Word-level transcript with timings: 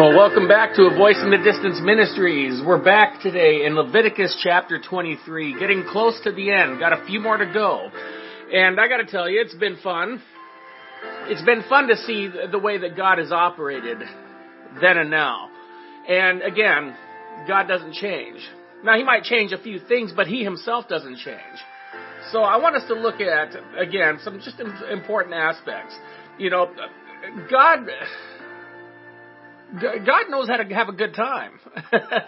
Well, 0.00 0.16
welcome 0.16 0.48
back 0.48 0.74
to 0.76 0.84
A 0.84 0.96
Voice 0.96 1.20
in 1.22 1.28
the 1.28 1.36
Distance 1.36 1.78
Ministries. 1.82 2.62
We're 2.64 2.82
back 2.82 3.20
today 3.20 3.66
in 3.66 3.74
Leviticus 3.74 4.34
chapter 4.42 4.80
23, 4.80 5.58
getting 5.58 5.84
close 5.84 6.18
to 6.24 6.32
the 6.32 6.50
end. 6.50 6.78
Got 6.78 6.94
a 6.94 7.04
few 7.04 7.20
more 7.20 7.36
to 7.36 7.44
go. 7.44 7.90
And 8.50 8.80
I 8.80 8.88
gotta 8.88 9.04
tell 9.04 9.28
you, 9.28 9.42
it's 9.42 9.54
been 9.56 9.76
fun. 9.84 10.22
It's 11.26 11.42
been 11.42 11.62
fun 11.68 11.88
to 11.88 11.98
see 11.98 12.30
the 12.50 12.58
way 12.58 12.78
that 12.78 12.96
God 12.96 13.18
has 13.18 13.30
operated 13.30 13.98
then 14.80 14.96
and 14.96 15.10
now. 15.10 15.50
And 16.08 16.40
again, 16.40 16.96
God 17.46 17.68
doesn't 17.68 17.92
change. 17.92 18.38
Now, 18.82 18.96
He 18.96 19.04
might 19.04 19.24
change 19.24 19.52
a 19.52 19.58
few 19.58 19.80
things, 19.80 20.14
but 20.16 20.26
He 20.26 20.42
Himself 20.42 20.88
doesn't 20.88 21.18
change. 21.18 21.58
So 22.32 22.40
I 22.40 22.56
want 22.56 22.74
us 22.74 22.88
to 22.88 22.94
look 22.94 23.20
at, 23.20 23.54
again, 23.78 24.18
some 24.24 24.40
just 24.40 24.60
important 24.60 25.34
aspects. 25.34 25.94
You 26.38 26.48
know, 26.48 26.72
God, 27.50 27.86
God 29.78 30.30
knows 30.30 30.48
how 30.48 30.56
to 30.56 30.74
have 30.74 30.88
a 30.88 30.92
good 30.92 31.14
time. 31.14 31.52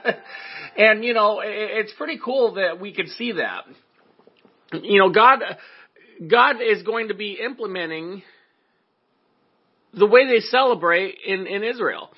and, 0.76 1.04
you 1.04 1.14
know, 1.14 1.40
it's 1.44 1.92
pretty 1.94 2.18
cool 2.22 2.54
that 2.54 2.80
we 2.80 2.94
could 2.94 3.08
see 3.08 3.32
that. 3.32 3.64
You 4.72 4.98
know, 5.00 5.10
God, 5.10 5.40
God 6.28 6.56
is 6.62 6.82
going 6.82 7.08
to 7.08 7.14
be 7.14 7.38
implementing 7.44 8.22
the 9.94 10.06
way 10.06 10.26
they 10.26 10.40
celebrate 10.40 11.16
in, 11.26 11.46
in 11.46 11.64
Israel. 11.64 12.10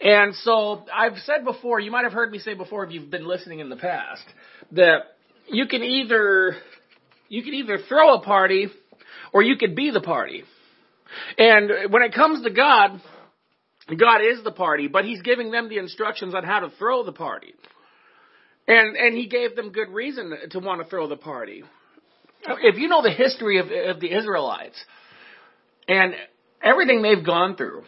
And 0.00 0.34
so 0.36 0.84
I've 0.94 1.18
said 1.24 1.44
before, 1.44 1.78
you 1.80 1.90
might 1.90 2.04
have 2.04 2.12
heard 2.12 2.30
me 2.30 2.38
say 2.38 2.54
before 2.54 2.84
if 2.84 2.92
you've 2.92 3.10
been 3.10 3.26
listening 3.26 3.60
in 3.60 3.68
the 3.68 3.76
past, 3.76 4.24
that 4.72 5.00
you 5.48 5.66
can 5.66 5.82
either, 5.82 6.56
you 7.28 7.42
can 7.42 7.52
either 7.54 7.78
throw 7.86 8.14
a 8.14 8.20
party 8.22 8.68
or 9.32 9.42
you 9.42 9.56
could 9.56 9.76
be 9.76 9.90
the 9.90 10.00
party. 10.00 10.44
And 11.36 11.92
when 11.92 12.02
it 12.02 12.14
comes 12.14 12.42
to 12.44 12.50
God, 12.50 13.00
God 13.98 14.20
is 14.20 14.42
the 14.44 14.52
party, 14.52 14.88
but 14.88 15.04
He's 15.04 15.22
giving 15.22 15.50
them 15.50 15.68
the 15.68 15.78
instructions 15.78 16.34
on 16.34 16.44
how 16.44 16.60
to 16.60 16.70
throw 16.78 17.04
the 17.04 17.12
party. 17.12 17.54
And, 18.68 18.96
and 18.96 19.16
He 19.16 19.26
gave 19.26 19.56
them 19.56 19.72
good 19.72 19.88
reason 19.88 20.32
to 20.50 20.58
want 20.58 20.82
to 20.82 20.88
throw 20.88 21.08
the 21.08 21.16
party. 21.16 21.64
If 22.46 22.76
you 22.78 22.88
know 22.88 23.02
the 23.02 23.10
history 23.10 23.58
of, 23.58 23.66
of 23.66 24.00
the 24.00 24.16
Israelites 24.16 24.82
and 25.88 26.14
everything 26.62 27.02
they've 27.02 27.24
gone 27.24 27.56
through, 27.56 27.82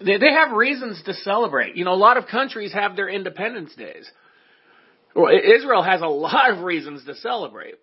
they, 0.00 0.18
they 0.18 0.32
have 0.32 0.56
reasons 0.56 1.02
to 1.04 1.14
celebrate. 1.14 1.76
You 1.76 1.84
know, 1.84 1.92
a 1.92 1.96
lot 1.96 2.16
of 2.16 2.26
countries 2.26 2.72
have 2.72 2.96
their 2.96 3.08
independence 3.08 3.74
days. 3.74 4.10
Well, 5.14 5.32
Israel 5.32 5.82
has 5.82 6.00
a 6.00 6.06
lot 6.06 6.50
of 6.50 6.64
reasons 6.64 7.04
to 7.04 7.14
celebrate. 7.14 7.74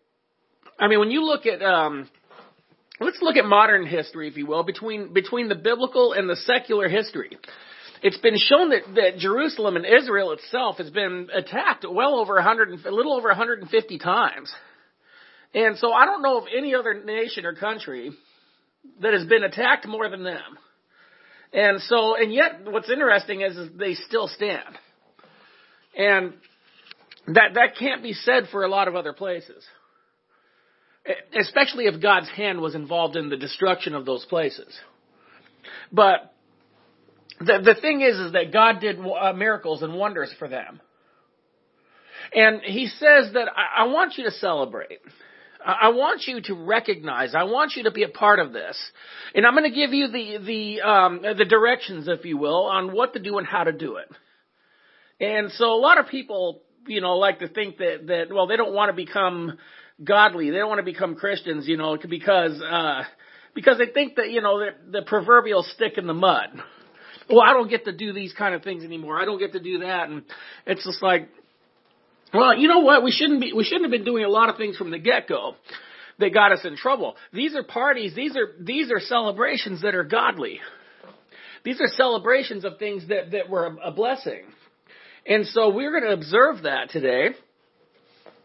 I 0.77 0.87
mean, 0.87 0.99
when 0.99 1.11
you 1.11 1.23
look 1.23 1.45
at 1.45 1.61
um, 1.61 2.09
let's 2.99 3.19
look 3.21 3.37
at 3.37 3.45
modern 3.45 3.85
history, 3.85 4.27
if 4.27 4.37
you 4.37 4.45
will, 4.45 4.63
between 4.63 5.13
between 5.13 5.47
the 5.49 5.55
biblical 5.55 6.13
and 6.13 6.29
the 6.29 6.35
secular 6.35 6.89
history. 6.89 7.37
It's 8.03 8.17
been 8.17 8.37
shown 8.37 8.69
that, 8.71 8.81
that 8.95 9.17
Jerusalem 9.19 9.75
and 9.75 9.85
Israel 9.85 10.31
itself 10.31 10.77
has 10.77 10.89
been 10.89 11.29
attacked 11.33 11.85
well 11.87 12.15
over 12.15 12.33
a 12.33 12.43
100, 12.43 12.85
a 12.85 12.91
little 12.91 13.13
over 13.13 13.27
150 13.27 13.99
times. 13.99 14.51
And 15.53 15.77
so 15.77 15.91
I 15.93 16.05
don't 16.05 16.23
know 16.23 16.39
of 16.39 16.45
any 16.55 16.73
other 16.73 17.03
nation 17.03 17.45
or 17.45 17.53
country 17.53 18.11
that 19.01 19.13
has 19.13 19.25
been 19.27 19.43
attacked 19.43 19.87
more 19.87 20.09
than 20.09 20.23
them. 20.23 20.57
And 21.53 21.81
so, 21.81 22.15
and 22.15 22.33
yet 22.33 22.61
what's 22.65 22.89
interesting 22.89 23.41
is, 23.41 23.55
is 23.55 23.69
they 23.77 23.93
still 23.93 24.27
stand. 24.27 24.77
And 25.95 26.33
that, 27.27 27.53
that 27.55 27.75
can't 27.77 28.01
be 28.01 28.13
said 28.13 28.45
for 28.51 28.63
a 28.63 28.69
lot 28.69 28.87
of 28.87 28.95
other 28.95 29.13
places 29.13 29.63
especially 31.37 31.85
if 31.85 32.01
God's 32.01 32.29
hand 32.29 32.61
was 32.61 32.75
involved 32.75 33.15
in 33.15 33.29
the 33.29 33.37
destruction 33.37 33.95
of 33.95 34.05
those 34.05 34.25
places. 34.25 34.67
But 35.91 36.33
the 37.39 37.59
the 37.63 37.75
thing 37.79 38.01
is, 38.01 38.15
is 38.17 38.33
that 38.33 38.53
God 38.53 38.79
did 38.79 38.99
uh, 38.99 39.33
miracles 39.33 39.81
and 39.81 39.95
wonders 39.95 40.33
for 40.37 40.47
them, 40.47 40.79
and 42.33 42.61
He 42.61 42.87
says 42.87 43.33
that 43.33 43.47
I, 43.55 43.83
I 43.83 43.87
want 43.87 44.17
you 44.17 44.25
to 44.25 44.31
celebrate. 44.31 44.99
I 45.63 45.89
want 45.89 46.23
you 46.25 46.41
to 46.41 46.55
recognize. 46.55 47.35
I 47.35 47.43
want 47.43 47.73
you 47.75 47.83
to 47.83 47.91
be 47.91 48.01
a 48.01 48.09
part 48.09 48.39
of 48.39 48.51
this, 48.51 48.77
and 49.35 49.45
I'm 49.45 49.53
going 49.53 49.69
to 49.69 49.75
give 49.75 49.91
you 49.91 50.07
the 50.07 50.37
the 50.43 50.81
um, 50.81 51.21
the 51.21 51.45
directions, 51.45 52.07
if 52.07 52.25
you 52.25 52.37
will, 52.37 52.63
on 52.65 52.93
what 52.93 53.13
to 53.13 53.19
do 53.19 53.37
and 53.37 53.45
how 53.45 53.63
to 53.63 53.71
do 53.71 53.97
it. 53.97 54.09
And 55.19 55.51
so, 55.51 55.73
a 55.73 55.77
lot 55.79 55.99
of 55.99 56.07
people, 56.07 56.63
you 56.87 56.99
know, 56.99 57.17
like 57.17 57.39
to 57.39 57.47
think 57.47 57.77
that 57.77 58.07
that 58.07 58.33
well, 58.33 58.47
they 58.47 58.57
don't 58.57 58.73
want 58.73 58.89
to 58.89 58.95
become 58.95 59.59
godly. 60.03 60.49
They 60.49 60.57
don't 60.57 60.69
want 60.69 60.79
to 60.79 60.91
become 60.91 61.15
Christians, 61.15 61.67
you 61.67 61.77
know, 61.77 61.97
because 62.09 62.61
uh 62.61 63.03
because 63.53 63.77
they 63.77 63.91
think 63.91 64.15
that, 64.15 64.31
you 64.31 64.41
know, 64.41 64.59
the, 64.59 64.99
the 64.99 65.01
proverbial 65.01 65.63
stick 65.63 65.97
in 65.97 66.07
the 66.07 66.13
mud. 66.13 66.47
Well, 67.29 67.41
I 67.41 67.53
don't 67.53 67.69
get 67.69 67.85
to 67.85 67.91
do 67.91 68.13
these 68.13 68.33
kind 68.33 68.55
of 68.55 68.63
things 68.63 68.83
anymore. 68.83 69.19
I 69.19 69.25
don't 69.25 69.39
get 69.39 69.53
to 69.53 69.59
do 69.59 69.79
that 69.79 70.09
and 70.09 70.23
it's 70.65 70.85
just 70.85 71.01
like 71.01 71.29
well, 72.33 72.57
you 72.57 72.69
know 72.69 72.79
what? 72.79 73.03
We 73.03 73.11
shouldn't 73.11 73.41
be 73.41 73.53
we 73.53 73.63
shouldn't 73.63 73.85
have 73.85 73.91
been 73.91 74.05
doing 74.05 74.23
a 74.23 74.29
lot 74.29 74.49
of 74.49 74.57
things 74.57 74.77
from 74.77 74.91
the 74.91 74.99
get-go 74.99 75.55
that 76.19 76.33
got 76.33 76.51
us 76.51 76.61
in 76.63 76.77
trouble. 76.77 77.15
These 77.33 77.55
are 77.55 77.63
parties, 77.63 78.15
these 78.15 78.35
are 78.35 78.53
these 78.59 78.91
are 78.91 78.99
celebrations 78.99 79.81
that 79.81 79.95
are 79.95 80.03
godly. 80.03 80.59
These 81.63 81.79
are 81.81 81.87
celebrations 81.95 82.63
of 82.63 82.79
things 82.79 83.07
that 83.09 83.31
that 83.31 83.49
were 83.49 83.77
a 83.83 83.91
blessing. 83.91 84.43
And 85.25 85.45
so 85.47 85.69
we're 85.69 85.91
going 85.91 86.09
to 86.09 86.13
observe 86.13 86.63
that 86.63 86.89
today 86.89 87.35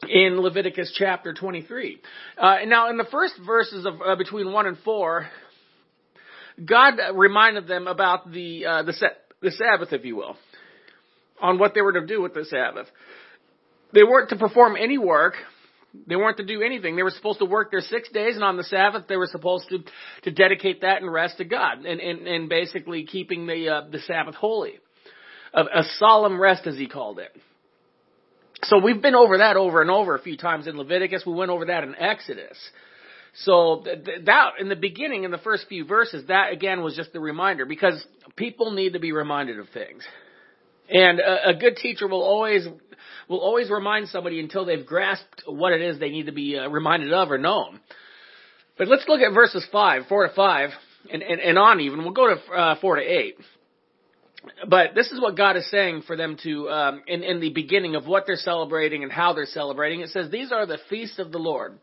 in 0.08 0.40
Leviticus 0.40 0.92
chapter 0.96 1.32
23. 1.32 2.00
Uh, 2.38 2.56
now, 2.66 2.90
in 2.90 2.96
the 2.96 3.06
first 3.10 3.34
verses 3.44 3.86
of 3.86 3.94
uh, 4.00 4.16
between 4.16 4.52
one 4.52 4.66
and 4.66 4.78
four, 4.84 5.28
God 6.64 6.94
reminded 7.14 7.66
them 7.66 7.86
about 7.86 8.30
the 8.30 8.66
uh, 8.66 8.82
the, 8.82 8.94
the 9.42 9.50
Sabbath, 9.50 9.92
if 9.92 10.04
you 10.04 10.16
will, 10.16 10.36
on 11.40 11.58
what 11.58 11.74
they 11.74 11.82
were 11.82 11.92
to 11.92 12.06
do 12.06 12.22
with 12.22 12.34
the 12.34 12.44
Sabbath. 12.44 12.86
They 13.92 14.02
weren't 14.02 14.30
to 14.30 14.36
perform 14.36 14.76
any 14.76 14.98
work. 14.98 15.34
They 16.06 16.16
weren't 16.16 16.36
to 16.36 16.44
do 16.44 16.60
anything. 16.62 16.96
They 16.96 17.02
were 17.02 17.10
supposed 17.10 17.38
to 17.38 17.46
work 17.46 17.70
their 17.70 17.80
six 17.80 18.10
days, 18.10 18.34
and 18.34 18.44
on 18.44 18.56
the 18.56 18.64
Sabbath, 18.64 19.04
they 19.08 19.16
were 19.16 19.28
supposed 19.30 19.68
to 19.70 19.78
to 20.22 20.30
dedicate 20.30 20.82
that 20.82 21.00
and 21.02 21.10
rest 21.10 21.38
to 21.38 21.44
God, 21.44 21.84
and 21.84 22.00
and, 22.00 22.26
and 22.26 22.48
basically 22.48 23.04
keeping 23.04 23.46
the 23.46 23.68
uh, 23.68 23.90
the 23.90 24.00
Sabbath 24.00 24.34
holy, 24.34 24.74
a, 25.54 25.62
a 25.62 25.82
solemn 25.98 26.40
rest, 26.40 26.66
as 26.66 26.76
he 26.76 26.86
called 26.86 27.18
it. 27.18 27.34
So 28.68 28.78
we've 28.78 29.00
been 29.00 29.14
over 29.14 29.38
that 29.38 29.56
over 29.56 29.80
and 29.80 29.90
over 29.90 30.16
a 30.16 30.20
few 30.20 30.36
times 30.36 30.66
in 30.66 30.76
Leviticus. 30.76 31.24
We 31.24 31.34
went 31.34 31.50
over 31.50 31.66
that 31.66 31.84
in 31.84 31.94
Exodus. 31.94 32.58
So 33.44 33.84
that 34.24 34.52
in 34.58 34.68
the 34.68 34.76
beginning, 34.76 35.24
in 35.24 35.30
the 35.30 35.38
first 35.38 35.66
few 35.68 35.84
verses, 35.84 36.26
that 36.28 36.52
again 36.52 36.82
was 36.82 36.96
just 36.96 37.14
a 37.14 37.20
reminder 37.20 37.66
because 37.66 38.04
people 38.34 38.72
need 38.72 38.94
to 38.94 38.98
be 38.98 39.12
reminded 39.12 39.58
of 39.58 39.68
things. 39.68 40.02
And 40.88 41.20
a, 41.20 41.50
a 41.50 41.54
good 41.54 41.76
teacher 41.76 42.08
will 42.08 42.22
always 42.22 42.66
will 43.28 43.40
always 43.40 43.70
remind 43.70 44.08
somebody 44.08 44.40
until 44.40 44.64
they've 44.64 44.86
grasped 44.86 45.42
what 45.46 45.72
it 45.72 45.82
is 45.82 45.98
they 45.98 46.10
need 46.10 46.26
to 46.26 46.32
be 46.32 46.58
uh, 46.58 46.68
reminded 46.68 47.12
of 47.12 47.30
or 47.30 47.38
known. 47.38 47.80
But 48.78 48.88
let's 48.88 49.04
look 49.06 49.20
at 49.20 49.34
verses 49.34 49.66
five, 49.70 50.02
four 50.08 50.26
to 50.26 50.34
five, 50.34 50.70
and, 51.12 51.22
and, 51.22 51.40
and 51.40 51.58
on 51.58 51.80
even. 51.80 52.02
We'll 52.02 52.12
go 52.12 52.34
to 52.34 52.52
uh, 52.52 52.80
four 52.80 52.96
to 52.96 53.02
eight 53.02 53.36
but 54.68 54.94
this 54.94 55.10
is 55.10 55.20
what 55.20 55.36
God 55.36 55.56
is 55.56 55.70
saying 55.70 56.02
for 56.06 56.16
them 56.16 56.36
to, 56.42 56.68
um, 56.70 57.02
in, 57.06 57.22
in 57.22 57.40
the 57.40 57.50
beginning 57.50 57.96
of 57.96 58.06
what 58.06 58.24
they're 58.26 58.36
celebrating 58.36 59.02
and 59.02 59.12
how 59.12 59.32
they're 59.32 59.46
celebrating. 59.46 60.00
It 60.00 60.10
says, 60.10 60.30
These 60.30 60.52
are 60.52 60.66
the 60.66 60.78
feasts 60.88 61.18
of 61.18 61.32
the 61.32 61.38
Lord. 61.38 61.78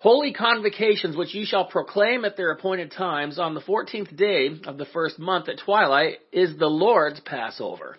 Holy 0.00 0.32
convocations 0.32 1.16
which 1.16 1.34
ye 1.34 1.46
shall 1.46 1.66
proclaim 1.66 2.24
at 2.24 2.36
their 2.36 2.50
appointed 2.50 2.92
times 2.92 3.38
on 3.38 3.54
the 3.54 3.60
fourteenth 3.60 4.14
day 4.14 4.50
of 4.66 4.76
the 4.76 4.84
first 4.86 5.18
month 5.18 5.48
at 5.48 5.58
twilight 5.64 6.18
is 6.32 6.56
the 6.58 6.66
Lord's 6.66 7.20
Passover. 7.20 7.96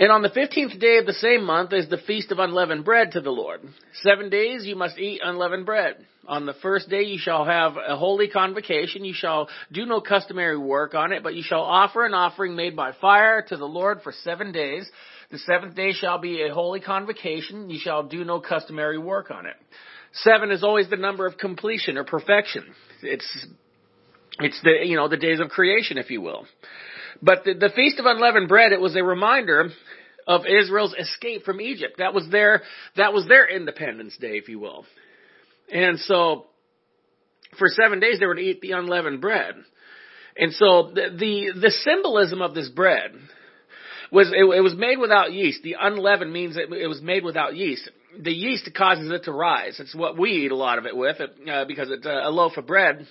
And 0.00 0.10
on 0.10 0.22
the 0.22 0.30
fifteenth 0.30 0.80
day 0.80 0.96
of 0.96 1.04
the 1.04 1.12
same 1.12 1.44
month 1.44 1.74
is 1.74 1.90
the 1.90 1.98
feast 1.98 2.32
of 2.32 2.38
unleavened 2.38 2.86
bread 2.86 3.12
to 3.12 3.20
the 3.20 3.30
Lord. 3.30 3.60
Seven 4.02 4.30
days 4.30 4.64
you 4.64 4.74
must 4.74 4.98
eat 4.98 5.20
unleavened 5.22 5.66
bread. 5.66 5.96
On 6.26 6.46
the 6.46 6.54
first 6.54 6.88
day 6.88 7.02
you 7.02 7.18
shall 7.18 7.44
have 7.44 7.74
a 7.76 7.98
holy 7.98 8.26
convocation. 8.26 9.04
You 9.04 9.12
shall 9.12 9.50
do 9.70 9.84
no 9.84 10.00
customary 10.00 10.56
work 10.56 10.94
on 10.94 11.12
it, 11.12 11.22
but 11.22 11.34
you 11.34 11.42
shall 11.42 11.60
offer 11.60 12.06
an 12.06 12.14
offering 12.14 12.56
made 12.56 12.74
by 12.74 12.92
fire 12.98 13.44
to 13.48 13.58
the 13.58 13.66
Lord 13.66 14.00
for 14.00 14.14
seven 14.24 14.52
days. 14.52 14.90
The 15.30 15.38
seventh 15.38 15.76
day 15.76 15.92
shall 15.92 16.16
be 16.16 16.44
a 16.44 16.54
holy 16.54 16.80
convocation. 16.80 17.68
You 17.68 17.78
shall 17.78 18.02
do 18.02 18.24
no 18.24 18.40
customary 18.40 18.96
work 18.96 19.30
on 19.30 19.44
it. 19.44 19.56
Seven 20.12 20.50
is 20.50 20.64
always 20.64 20.88
the 20.88 20.96
number 20.96 21.26
of 21.26 21.36
completion 21.36 21.98
or 21.98 22.04
perfection. 22.04 22.64
It's 23.02 23.46
it's 24.38 24.58
the 24.62 24.78
you 24.82 24.96
know 24.96 25.08
the 25.08 25.18
days 25.18 25.40
of 25.40 25.50
creation, 25.50 25.98
if 25.98 26.10
you 26.10 26.22
will. 26.22 26.46
But 27.22 27.44
the, 27.44 27.52
the 27.52 27.68
Feast 27.74 27.98
of 27.98 28.06
Unleavened 28.06 28.48
Bread, 28.48 28.72
it 28.72 28.80
was 28.80 28.96
a 28.96 29.04
reminder 29.04 29.68
of 30.26 30.42
Israel's 30.46 30.94
escape 30.98 31.44
from 31.44 31.60
Egypt. 31.60 31.96
That 31.98 32.14
was 32.14 32.28
their, 32.30 32.62
that 32.96 33.12
was 33.12 33.26
their 33.26 33.48
Independence 33.48 34.16
Day, 34.18 34.38
if 34.38 34.48
you 34.48 34.58
will. 34.58 34.84
And 35.72 35.98
so, 36.00 36.46
for 37.58 37.68
seven 37.68 38.00
days 38.00 38.18
they 38.18 38.26
were 38.26 38.34
to 38.34 38.40
eat 38.40 38.60
the 38.60 38.72
unleavened 38.72 39.20
bread. 39.20 39.54
And 40.36 40.52
so 40.52 40.90
the, 40.94 41.10
the, 41.16 41.60
the 41.60 41.70
symbolism 41.70 42.40
of 42.40 42.54
this 42.54 42.68
bread 42.68 43.12
was, 44.12 44.28
it, 44.28 44.56
it, 44.56 44.60
was 44.60 44.74
made 44.74 44.98
without 44.98 45.32
yeast. 45.32 45.62
The 45.62 45.76
unleavened 45.80 46.32
means 46.32 46.56
it, 46.56 46.72
it 46.72 46.86
was 46.86 47.02
made 47.02 47.24
without 47.24 47.56
yeast. 47.56 47.90
The 48.18 48.32
yeast 48.32 48.68
causes 48.76 49.10
it 49.10 49.24
to 49.24 49.32
rise. 49.32 49.78
It's 49.78 49.94
what 49.94 50.18
we 50.18 50.30
eat 50.30 50.50
a 50.50 50.56
lot 50.56 50.78
of 50.78 50.86
it 50.86 50.96
with, 50.96 51.20
uh, 51.20 51.64
because 51.66 51.90
it, 51.90 52.04
uh, 52.04 52.28
a 52.28 52.30
loaf 52.30 52.56
of 52.56 52.66
bread 52.66 53.06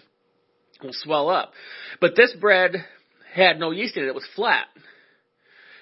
will 0.84 0.94
swell 0.94 1.30
up. 1.30 1.54
But 2.02 2.16
this 2.16 2.34
bread 2.40 2.86
had 3.34 3.60
no 3.60 3.72
yeast 3.72 3.96
in 3.96 4.04
it; 4.04 4.08
it 4.08 4.16
was 4.16 4.28
flat. 4.36 4.66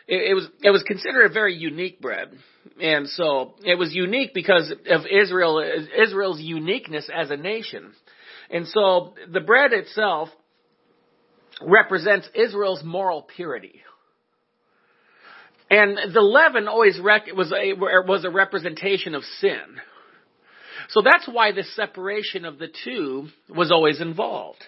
It, 0.08 0.32
it 0.32 0.34
was 0.34 0.48
it 0.64 0.72
was 0.72 0.84
considered 0.84 1.30
a 1.30 1.34
very 1.34 1.56
unique 1.56 2.00
bread, 2.02 2.30
and 2.82 3.08
so 3.08 3.56
it 3.64 3.76
was 3.76 3.94
unique 3.94 4.34
because 4.34 4.74
of 4.90 5.02
Israel 5.06 5.60
Israel's 5.60 6.40
uniqueness 6.40 7.10
as 7.14 7.30
a 7.30 7.38
nation, 7.38 7.92
and 8.50 8.68
so 8.68 9.14
the 9.32 9.42
bread 9.42 9.74
itself 9.74 10.30
represents 11.62 12.30
Israel's 12.34 12.84
moral 12.84 13.24
purity. 13.36 13.82
And 15.70 15.98
the 16.14 16.22
leaven 16.22 16.68
always 16.68 16.98
rec- 17.00 17.34
was 17.36 17.52
a, 17.52 17.74
was 17.74 18.24
a 18.24 18.30
representation 18.30 19.16
of 19.16 19.24
sin. 19.42 19.82
So 20.90 21.02
that's 21.04 21.28
why 21.28 21.52
the 21.52 21.64
separation 21.64 22.46
of 22.46 22.58
the 22.58 22.70
two 22.86 23.28
was 23.50 23.72
always 23.72 24.00
involved. 24.00 24.64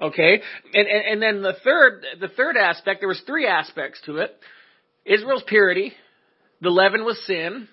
Okay? 0.00 0.42
And, 0.72 0.88
and, 0.88 1.06
and 1.06 1.22
then 1.22 1.42
the 1.42 1.54
third, 1.62 2.04
the 2.20 2.28
third 2.28 2.56
aspect, 2.56 3.00
there 3.00 3.08
was 3.08 3.22
three 3.26 3.46
aspects 3.46 4.00
to 4.06 4.18
it. 4.18 4.36
Israel's 5.04 5.44
purity, 5.46 5.92
the 6.60 6.70
leaven 6.70 7.04
was 7.04 7.20
sin, 7.26 7.68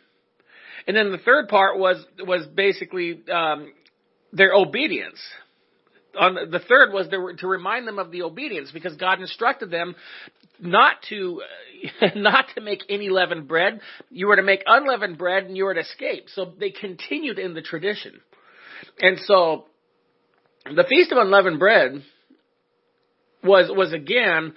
and 0.88 0.98
then 0.98 1.12
the 1.12 1.18
third 1.18 1.48
part 1.48 1.78
was, 1.78 2.04
was 2.20 2.46
basically, 2.48 3.22
um, 3.32 3.72
their 4.34 4.54
obedience 4.54 5.20
on 6.20 6.36
the 6.52 6.60
third 6.60 6.92
was 6.92 7.08
to 7.40 7.48
remind 7.48 7.88
them 7.88 8.00
of 8.00 8.12
the 8.12 8.24
obedience 8.24 8.72
because 8.72 8.96
God 8.96 9.20
instructed 9.20 9.72
them 9.72 9.96
not 10.60 10.98
to 11.10 11.42
not 12.16 12.46
to 12.56 12.62
make 12.62 12.84
any 12.90 13.10
leavened 13.10 13.48
bread. 13.48 13.82
You 14.10 14.28
were 14.28 14.36
to 14.36 14.44
make 14.44 14.64
unleavened 14.66 15.18
bread 15.18 15.46
and 15.46 15.56
you 15.56 15.66
were 15.66 15.74
to 15.74 15.82
escape. 15.82 16.26
So 16.34 16.54
they 16.60 16.72
continued 16.72 17.40
in 17.40 17.54
the 17.54 17.62
tradition. 17.62 18.20
And 19.00 19.20
so 19.26 19.66
the 20.66 20.86
feast 20.88 21.12
of 21.12 21.18
unleavened 21.18 21.60
bread 21.60 22.04
was 23.44 23.72
was 23.76 23.94
again 23.94 24.54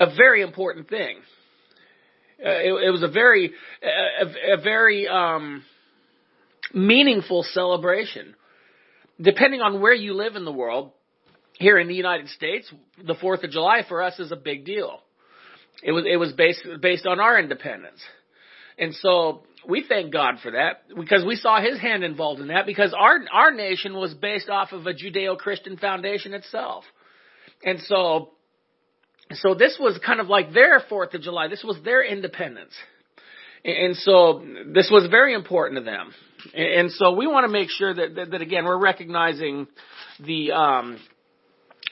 a 0.00 0.14
very 0.14 0.42
important 0.42 0.88
thing. 0.88 1.18
Uh, 2.44 2.50
it, 2.50 2.72
it, 2.86 2.90
was 2.90 3.02
a 3.02 3.08
very 3.08 3.52
a, 3.82 4.54
a 4.54 4.60
very 4.60 5.06
um, 5.06 5.62
meaningful 6.74 7.44
celebration 7.44 8.34
depending 9.20 9.60
on 9.60 9.80
where 9.80 9.94
you 9.94 10.14
live 10.14 10.36
in 10.36 10.44
the 10.44 10.52
world, 10.52 10.92
here 11.58 11.78
in 11.78 11.86
the 11.86 11.94
United 11.94 12.28
States, 12.28 12.72
the 13.02 13.14
4th 13.14 13.44
of 13.44 13.50
July 13.50 13.82
for 13.88 14.02
us 14.02 14.18
is 14.18 14.32
a 14.32 14.36
big 14.36 14.64
deal. 14.64 15.00
It 15.82 15.92
was, 15.92 16.04
it 16.10 16.16
was 16.16 16.32
based, 16.32 16.66
based 16.80 17.06
on 17.06 17.20
our 17.20 17.38
independence. 17.38 18.00
And 18.78 18.94
so 18.94 19.44
we 19.68 19.84
thank 19.88 20.12
God 20.12 20.36
for 20.42 20.52
that 20.52 20.82
because 20.98 21.24
we 21.24 21.36
saw 21.36 21.60
his 21.60 21.80
hand 21.80 22.04
involved 22.04 22.40
in 22.40 22.48
that 22.48 22.66
because 22.66 22.94
our, 22.94 23.18
our 23.32 23.50
nation 23.52 23.94
was 23.94 24.14
based 24.14 24.48
off 24.48 24.72
of 24.72 24.86
a 24.86 24.94
Judeo-Christian 24.94 25.76
foundation 25.76 26.34
itself. 26.34 26.84
And 27.64 27.80
so, 27.80 28.30
so 29.32 29.54
this 29.54 29.76
was 29.80 29.98
kind 30.04 30.20
of 30.20 30.28
like 30.28 30.52
their 30.52 30.80
4th 30.80 31.14
of 31.14 31.22
July. 31.22 31.48
This 31.48 31.64
was 31.64 31.78
their 31.84 32.04
independence. 32.04 32.72
And 33.64 33.96
so 33.96 34.44
this 34.72 34.90
was 34.90 35.08
very 35.10 35.34
important 35.34 35.80
to 35.80 35.84
them. 35.84 36.12
And 36.54 36.90
so 36.92 37.12
we 37.12 37.26
want 37.26 37.44
to 37.44 37.52
make 37.52 37.70
sure 37.70 37.94
that, 37.94 38.14
that, 38.16 38.30
that 38.32 38.42
again, 38.42 38.66
we're 38.66 38.78
recognizing 38.78 39.66
the, 40.20 40.52
um, 40.52 40.98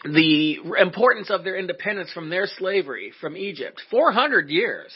the 0.05 0.59
importance 0.79 1.31
of 1.31 1.45
their 1.45 1.57
independence 1.57 2.13
from 2.13 2.29
their 2.29 2.47
slavery 2.47 3.13
from 3.21 3.37
Egypt. 3.37 3.81
400 3.91 4.51
years 4.51 4.93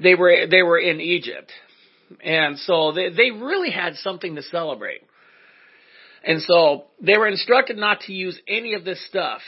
they 0.00 0.14
were, 0.14 0.46
they 0.50 0.62
were 0.62 0.78
in 0.78 1.00
Egypt. 1.00 1.52
And 2.24 2.58
so 2.58 2.92
they, 2.92 3.10
they 3.10 3.30
really 3.30 3.70
had 3.70 3.96
something 3.96 4.34
to 4.36 4.42
celebrate. 4.42 5.02
And 6.24 6.40
so 6.42 6.84
they 7.00 7.16
were 7.16 7.28
instructed 7.28 7.76
not 7.76 8.00
to 8.02 8.12
use 8.12 8.38
any 8.46 8.74
of 8.74 8.84
this 8.84 9.04
stuff, 9.08 9.40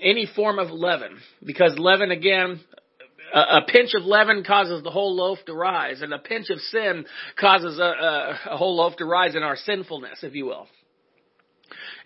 any 0.00 0.26
form 0.34 0.58
of 0.58 0.70
leaven, 0.70 1.18
because 1.44 1.78
leaven 1.78 2.10
again, 2.10 2.60
a, 3.32 3.60
pinch 3.66 3.90
of 3.94 4.04
leaven 4.04 4.44
causes 4.44 4.82
the 4.82 4.90
whole 4.90 5.14
loaf 5.14 5.38
to 5.46 5.54
rise, 5.54 6.02
and 6.02 6.12
a 6.12 6.18
pinch 6.18 6.50
of 6.50 6.58
sin 6.58 7.04
causes 7.40 7.78
a, 7.78 7.82
a, 7.82 8.38
a 8.52 8.56
whole 8.56 8.76
loaf 8.76 8.96
to 8.96 9.04
rise 9.04 9.34
in 9.34 9.42
our 9.42 9.56
sinfulness, 9.56 10.20
if 10.22 10.34
you 10.34 10.46
will. 10.46 10.66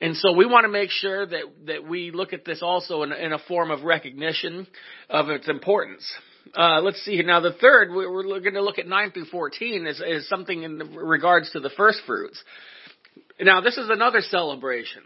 And 0.00 0.16
so 0.16 0.32
we 0.32 0.46
want 0.46 0.64
to 0.64 0.70
make 0.70 0.90
sure 0.90 1.26
that, 1.26 1.42
that 1.66 1.86
we 1.86 2.10
look 2.10 2.32
at 2.32 2.44
this 2.44 2.62
also 2.62 3.02
in, 3.02 3.12
in 3.12 3.32
a 3.32 3.38
form 3.38 3.70
of 3.70 3.82
recognition 3.82 4.66
of 5.10 5.28
its 5.28 5.48
importance. 5.48 6.10
Uh, 6.56 6.80
let's 6.80 7.02
see 7.04 7.12
here. 7.12 7.24
Now 7.24 7.40
the 7.40 7.52
third, 7.52 7.90
we're 7.90 8.40
going 8.40 8.54
to 8.54 8.62
look 8.62 8.78
at 8.78 8.86
9 8.86 9.12
through 9.12 9.26
14 9.26 9.86
is, 9.86 10.00
is 10.04 10.28
something 10.28 10.62
in 10.62 10.78
regards 10.94 11.50
to 11.52 11.60
the 11.60 11.70
first 11.70 12.00
fruits. 12.06 12.42
Now 13.40 13.60
this 13.60 13.76
is 13.76 13.88
another 13.88 14.20
celebration. 14.20 15.02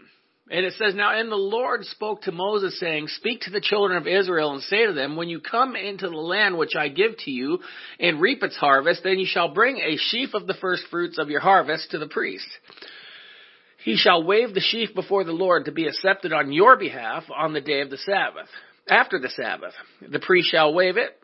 And 0.49 0.63
it 0.63 0.73
says, 0.73 0.93
Now 0.93 1.19
and 1.19 1.31
the 1.31 1.35
Lord 1.35 1.85
spoke 1.85 2.23
to 2.23 2.31
Moses 2.31 2.79
saying, 2.79 3.07
Speak 3.07 3.41
to 3.41 3.49
the 3.49 3.61
children 3.61 3.97
of 3.97 4.05
Israel 4.05 4.53
and 4.53 4.61
say 4.61 4.85
to 4.85 4.93
them, 4.93 5.15
When 5.15 5.27
you 5.27 5.39
come 5.39 5.75
into 5.75 6.07
the 6.07 6.15
land 6.15 6.57
which 6.57 6.75
I 6.75 6.87
give 6.89 7.17
to 7.19 7.31
you 7.31 7.59
and 7.99 8.21
reap 8.21 8.43
its 8.43 8.55
harvest, 8.55 9.01
then 9.03 9.17
you 9.17 9.25
shall 9.25 9.53
bring 9.53 9.77
a 9.77 9.97
sheaf 9.97 10.35
of 10.35 10.45
the 10.45 10.53
first 10.53 10.83
fruits 10.91 11.17
of 11.17 11.29
your 11.29 11.39
harvest 11.39 11.91
to 11.91 11.97
the 11.97 12.07
priest. 12.07 12.47
He 13.83 13.95
shall 13.95 14.23
wave 14.23 14.53
the 14.53 14.61
sheaf 14.61 14.93
before 14.93 15.23
the 15.23 15.31
Lord 15.31 15.65
to 15.65 15.71
be 15.71 15.87
accepted 15.87 16.31
on 16.31 16.51
your 16.51 16.77
behalf 16.77 17.23
on 17.35 17.53
the 17.53 17.61
day 17.61 17.81
of 17.81 17.89
the 17.89 17.97
Sabbath. 17.97 18.49
After 18.87 19.19
the 19.19 19.29
Sabbath, 19.29 19.73
the 20.07 20.19
priest 20.19 20.49
shall 20.51 20.73
wave 20.73 20.97
it, 20.97 21.17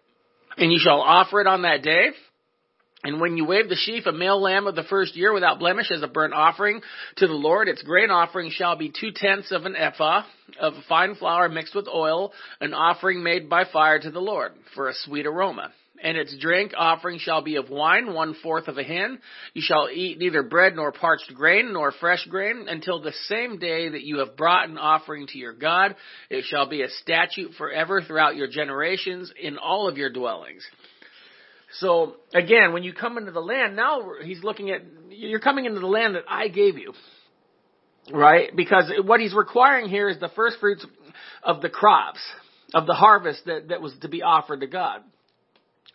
and 0.57 0.71
you 0.71 0.79
shall 0.79 1.01
offer 1.01 1.41
it 1.41 1.47
on 1.47 1.63
that 1.63 1.83
day. 1.83 2.09
And 3.03 3.19
when 3.19 3.35
you 3.35 3.45
wave 3.45 3.67
the 3.67 3.75
sheaf, 3.75 4.05
a 4.05 4.11
male 4.11 4.39
lamb 4.39 4.67
of 4.67 4.75
the 4.75 4.83
first 4.83 5.15
year 5.15 5.33
without 5.33 5.57
blemish 5.57 5.89
as 5.91 6.03
a 6.03 6.07
burnt 6.07 6.35
offering 6.35 6.81
to 7.17 7.27
the 7.27 7.33
Lord, 7.33 7.67
its 7.67 7.81
grain 7.81 8.11
offering 8.11 8.51
shall 8.51 8.75
be 8.75 8.89
two 8.91 9.11
tenths 9.13 9.51
of 9.51 9.65
an 9.65 9.75
ephah 9.75 10.23
of 10.59 10.73
fine 10.87 11.15
flour 11.15 11.49
mixed 11.49 11.73
with 11.73 11.87
oil, 11.87 12.31
an 12.59 12.75
offering 12.75 13.23
made 13.23 13.49
by 13.49 13.63
fire 13.65 13.99
to 13.99 14.11
the 14.11 14.19
Lord 14.19 14.51
for 14.75 14.87
a 14.87 14.93
sweet 14.93 15.25
aroma. 15.25 15.71
And 16.03 16.17
its 16.17 16.35
drink 16.39 16.73
offering 16.75 17.19
shall 17.19 17.41
be 17.41 17.57
of 17.57 17.69
wine, 17.69 18.13
one 18.13 18.35
fourth 18.41 18.67
of 18.67 18.77
a 18.77 18.83
hin. 18.83 19.19
You 19.53 19.61
shall 19.61 19.87
eat 19.87 20.17
neither 20.17 20.41
bread 20.41 20.75
nor 20.75 20.91
parched 20.91 21.31
grain 21.35 21.73
nor 21.73 21.91
fresh 21.91 22.25
grain 22.25 22.65
until 22.67 23.01
the 23.01 23.13
same 23.27 23.59
day 23.59 23.89
that 23.89 24.01
you 24.01 24.19
have 24.19 24.35
brought 24.35 24.67
an 24.69 24.77
offering 24.77 25.27
to 25.27 25.37
your 25.37 25.53
God. 25.53 25.95
It 26.29 26.45
shall 26.45 26.67
be 26.67 26.81
a 26.81 26.89
statute 26.89 27.51
forever 27.57 28.01
throughout 28.01 28.35
your 28.35 28.47
generations 28.47 29.31
in 29.39 29.57
all 29.57 29.87
of 29.87 29.97
your 29.97 30.11
dwellings. 30.11 30.65
So 31.73 32.15
again, 32.33 32.73
when 32.73 32.83
you 32.83 32.93
come 32.93 33.17
into 33.17 33.31
the 33.31 33.39
land, 33.39 33.75
now 33.75 34.01
he's 34.23 34.43
looking 34.43 34.71
at, 34.71 34.81
you're 35.09 35.39
coming 35.39 35.65
into 35.65 35.79
the 35.79 35.87
land 35.87 36.15
that 36.15 36.23
I 36.27 36.47
gave 36.47 36.77
you. 36.77 36.93
Right? 38.11 38.53
Because 38.55 38.91
what 39.05 39.19
he's 39.19 39.33
requiring 39.33 39.87
here 39.87 40.09
is 40.09 40.19
the 40.19 40.31
first 40.35 40.57
fruits 40.59 40.85
of 41.43 41.61
the 41.61 41.69
crops, 41.69 42.19
of 42.73 42.87
the 42.87 42.93
harvest 42.93 43.45
that, 43.45 43.69
that 43.69 43.81
was 43.81 43.93
to 44.01 44.09
be 44.09 44.23
offered 44.23 44.61
to 44.61 44.67
God. 44.67 45.01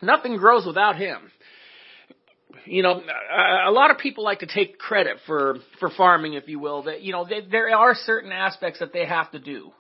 Nothing 0.03 0.37
grows 0.37 0.67
without 0.67 0.97
him. 0.97 1.19
You 2.65 2.83
know, 2.83 3.01
a 3.67 3.71
lot 3.71 3.91
of 3.91 3.99
people 3.99 4.25
like 4.25 4.41
to 4.41 4.47
take 4.47 4.79
credit 4.79 5.19
for, 5.27 5.59
for 5.79 5.89
farming, 5.91 6.35
if 6.35 6.49
you 6.49 6.59
will, 6.59 6.83
that, 6.85 7.03
you 7.03 7.13
know, 7.13 7.25
they, 7.25 7.41
there 7.49 7.75
are 7.77 7.95
certain 7.95 8.33
aspects 8.33 8.81
that 8.81 8.93
they 8.93 9.07
have 9.07 9.31
to 9.33 9.39
do 9.39 9.73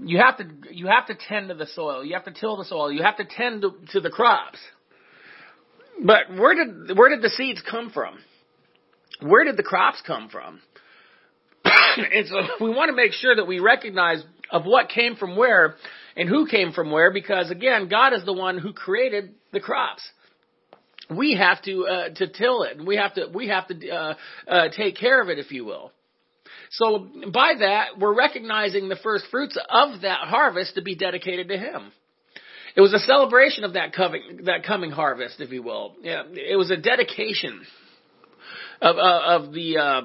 you 0.00 0.18
have 0.18 0.38
to 0.38 0.44
you 0.70 0.86
have 0.86 1.06
to 1.06 1.14
tend 1.28 1.48
to 1.48 1.54
the 1.54 1.66
soil. 1.66 2.04
You 2.04 2.14
have 2.14 2.24
to 2.24 2.32
till 2.32 2.56
the 2.56 2.64
soil. 2.64 2.90
You 2.90 3.02
have 3.02 3.16
to 3.18 3.24
tend 3.24 3.62
to, 3.62 3.74
to 3.92 4.00
the 4.00 4.10
crops. 4.10 4.58
But 6.02 6.34
where 6.36 6.54
did 6.54 6.96
where 6.96 7.10
did 7.10 7.22
the 7.22 7.30
seeds 7.30 7.62
come 7.68 7.90
from? 7.90 8.18
Where 9.20 9.44
did 9.44 9.56
the 9.56 9.62
crops 9.62 10.02
come 10.06 10.28
from? 10.28 10.60
and 11.64 12.26
so 12.26 12.64
we 12.64 12.70
want 12.70 12.88
to 12.88 12.96
make 12.96 13.12
sure 13.12 13.36
that 13.36 13.46
we 13.46 13.60
recognize 13.60 14.22
of 14.50 14.64
what 14.64 14.88
came 14.88 15.16
from 15.16 15.36
where 15.36 15.76
and 16.16 16.28
who 16.28 16.46
came 16.46 16.72
from 16.72 16.90
where 16.90 17.12
because 17.12 17.50
again, 17.50 17.88
God 17.88 18.12
is 18.12 18.24
the 18.24 18.32
one 18.32 18.58
who 18.58 18.72
created 18.72 19.34
the 19.52 19.60
crops. 19.60 20.02
We 21.10 21.36
have 21.36 21.62
to 21.62 21.86
uh, 21.86 22.08
to 22.14 22.26
till 22.28 22.62
it 22.62 22.78
and 22.78 22.86
we 22.86 22.96
have 22.96 23.14
to 23.14 23.26
we 23.32 23.48
have 23.48 23.66
to 23.68 23.90
uh, 23.90 24.14
uh, 24.48 24.68
take 24.76 24.96
care 24.96 25.20
of 25.20 25.28
it 25.28 25.38
if 25.38 25.50
you 25.50 25.64
will. 25.64 25.92
So 26.70 27.06
by 27.30 27.54
that, 27.58 27.98
we're 27.98 28.14
recognizing 28.14 28.88
the 28.88 28.96
first 28.96 29.26
fruits 29.30 29.58
of 29.68 30.00
that 30.02 30.20
harvest 30.20 30.76
to 30.76 30.82
be 30.82 30.94
dedicated 30.94 31.48
to 31.48 31.58
Him. 31.58 31.92
It 32.74 32.80
was 32.80 32.94
a 32.94 32.98
celebration 32.98 33.64
of 33.64 33.74
that 33.74 33.92
coming, 33.92 34.40
that 34.44 34.64
coming 34.64 34.90
harvest, 34.90 35.40
if 35.40 35.50
you 35.50 35.62
will. 35.62 35.94
Yeah, 36.00 36.22
it 36.32 36.56
was 36.56 36.70
a 36.70 36.76
dedication 36.76 37.60
of, 38.80 38.96
uh, 38.96 39.20
of 39.26 39.52
the, 39.52 39.76
uh, 39.76 40.00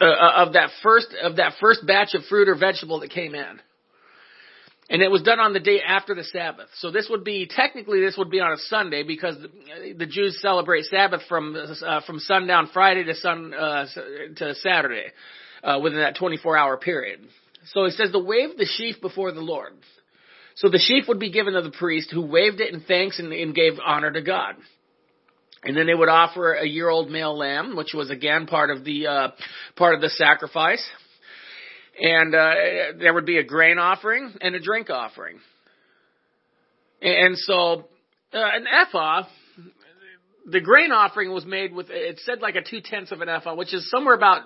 uh, 0.00 0.32
of 0.46 0.52
that 0.52 0.70
first, 0.82 1.08
of 1.20 1.36
that 1.36 1.54
first 1.60 1.84
batch 1.84 2.14
of 2.14 2.24
fruit 2.26 2.48
or 2.48 2.54
vegetable 2.54 3.00
that 3.00 3.10
came 3.10 3.34
in. 3.34 3.60
And 4.90 5.00
it 5.00 5.10
was 5.10 5.22
done 5.22 5.40
on 5.40 5.54
the 5.54 5.60
day 5.60 5.80
after 5.80 6.14
the 6.14 6.24
Sabbath. 6.24 6.68
So 6.76 6.90
this 6.90 7.08
would 7.08 7.24
be, 7.24 7.48
technically 7.48 8.00
this 8.00 8.16
would 8.18 8.30
be 8.30 8.40
on 8.40 8.52
a 8.52 8.58
Sunday 8.58 9.02
because 9.02 9.36
the, 9.40 9.94
the 9.94 10.06
Jews 10.06 10.38
celebrate 10.42 10.84
Sabbath 10.84 11.22
from, 11.28 11.56
uh, 11.56 12.00
from 12.06 12.18
sundown 12.18 12.68
Friday 12.72 13.04
to 13.04 13.14
sun, 13.14 13.54
uh, 13.54 13.86
to 14.36 14.54
Saturday, 14.56 15.06
uh, 15.62 15.80
within 15.82 16.00
that 16.00 16.16
24 16.16 16.58
hour 16.58 16.76
period. 16.76 17.20
So 17.72 17.84
it 17.84 17.92
says 17.92 18.12
to 18.12 18.18
wave 18.18 18.58
the 18.58 18.66
sheaf 18.66 19.00
before 19.00 19.32
the 19.32 19.40
Lord. 19.40 19.72
So 20.56 20.68
the 20.68 20.78
sheaf 20.78 21.04
would 21.08 21.18
be 21.18 21.32
given 21.32 21.54
to 21.54 21.62
the 21.62 21.70
priest 21.70 22.10
who 22.12 22.20
waved 22.20 22.60
it 22.60 22.72
in 22.72 22.80
thanks 22.80 23.18
and, 23.18 23.32
and 23.32 23.54
gave 23.54 23.74
honor 23.84 24.12
to 24.12 24.20
God. 24.20 24.54
And 25.64 25.74
then 25.74 25.86
they 25.86 25.94
would 25.94 26.10
offer 26.10 26.52
a 26.52 26.66
year 26.66 26.90
old 26.90 27.10
male 27.10 27.36
lamb, 27.36 27.74
which 27.74 27.94
was 27.94 28.10
again 28.10 28.46
part 28.46 28.70
of 28.70 28.84
the, 28.84 29.06
uh, 29.06 29.28
part 29.76 29.94
of 29.94 30.02
the 30.02 30.10
sacrifice. 30.10 30.86
And 32.00 32.34
uh, 32.34 32.54
there 32.98 33.14
would 33.14 33.26
be 33.26 33.38
a 33.38 33.44
grain 33.44 33.78
offering 33.78 34.34
and 34.40 34.54
a 34.54 34.60
drink 34.60 34.90
offering. 34.90 35.38
And 37.00 37.36
so 37.38 37.84
uh, 38.32 38.38
an 38.38 38.66
ephah, 38.66 39.28
the 40.46 40.60
grain 40.60 40.90
offering 40.90 41.32
was 41.32 41.44
made 41.44 41.72
with, 41.72 41.86
it 41.90 42.20
said 42.24 42.40
like 42.40 42.56
a 42.56 42.62
two 42.62 42.80
tenths 42.82 43.12
of 43.12 43.20
an 43.20 43.28
ephah, 43.28 43.54
which 43.54 43.72
is 43.72 43.88
somewhere 43.90 44.14
about, 44.14 44.42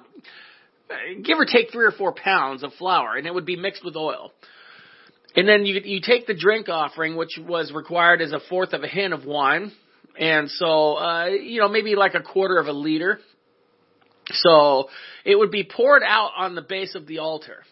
uh, 0.90 1.20
give 1.24 1.38
or 1.38 1.46
take 1.46 1.72
three 1.72 1.86
or 1.86 1.92
four 1.92 2.12
pounds 2.12 2.62
of 2.62 2.72
flour, 2.74 3.16
and 3.16 3.26
it 3.26 3.34
would 3.34 3.46
be 3.46 3.56
mixed 3.56 3.84
with 3.84 3.96
oil. 3.96 4.32
And 5.36 5.48
then 5.48 5.66
you 5.66 5.80
you 5.84 6.00
take 6.00 6.26
the 6.26 6.34
drink 6.34 6.68
offering, 6.68 7.16
which 7.16 7.38
was 7.38 7.70
required 7.72 8.22
as 8.22 8.32
a 8.32 8.40
fourth 8.48 8.72
of 8.72 8.82
a 8.82 8.88
hin 8.88 9.12
of 9.12 9.24
wine, 9.24 9.72
and 10.18 10.50
so 10.50 10.94
uh, 10.94 11.26
you 11.26 11.60
know 11.60 11.68
maybe 11.68 11.94
like 11.94 12.14
a 12.14 12.22
quarter 12.22 12.58
of 12.58 12.66
a 12.66 12.72
liter. 12.72 13.20
So 14.30 14.88
it 15.24 15.36
would 15.36 15.50
be 15.50 15.64
poured 15.64 16.02
out 16.02 16.30
on 16.36 16.54
the 16.54 16.62
base 16.62 16.94
of 16.94 17.06
the 17.06 17.18
altar. 17.18 17.62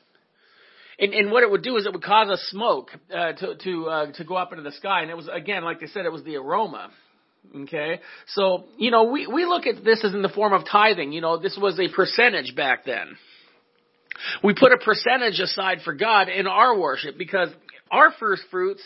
And, 0.99 1.13
and 1.13 1.31
what 1.31 1.43
it 1.43 1.51
would 1.51 1.63
do 1.63 1.77
is 1.77 1.85
it 1.85 1.93
would 1.93 2.03
cause 2.03 2.29
a 2.31 2.39
smoke 2.49 2.91
uh, 3.15 3.33
to 3.33 3.55
to 3.57 3.89
uh, 3.89 4.13
to 4.13 4.25
go 4.25 4.37
up 4.37 4.53
into 4.53 4.63
the 4.63 4.73
sky, 4.73 5.03
and 5.03 5.11
it 5.11 5.17
was 5.17 5.29
again, 5.31 5.63
like 5.63 5.81
they 5.81 5.89
said, 5.89 6.07
it 6.07 6.13
was 6.13 6.25
the 6.25 6.37
aroma. 6.37 6.91
Okay, 7.55 8.01
so 8.29 8.65
you 8.79 8.91
know 8.91 9.05
we 9.05 9.27
we 9.27 9.45
look 9.45 9.67
at 9.67 9.85
this 9.85 10.03
as 10.05 10.15
in 10.15 10.23
the 10.23 10.31
form 10.31 10.55
of 10.55 10.63
tithing. 10.71 11.13
You 11.13 11.21
know, 11.21 11.37
this 11.37 11.59
was 11.61 11.79
a 11.79 11.95
percentage 11.95 12.57
back 12.57 12.87
then. 12.87 13.17
We 14.43 14.55
put 14.55 14.73
a 14.73 14.79
percentage 14.79 15.39
aside 15.39 15.81
for 15.85 15.93
God 15.93 16.31
in 16.31 16.47
our 16.47 16.79
worship 16.79 17.19
because 17.19 17.51
our 17.91 18.11
first 18.19 18.45
fruits 18.51 18.83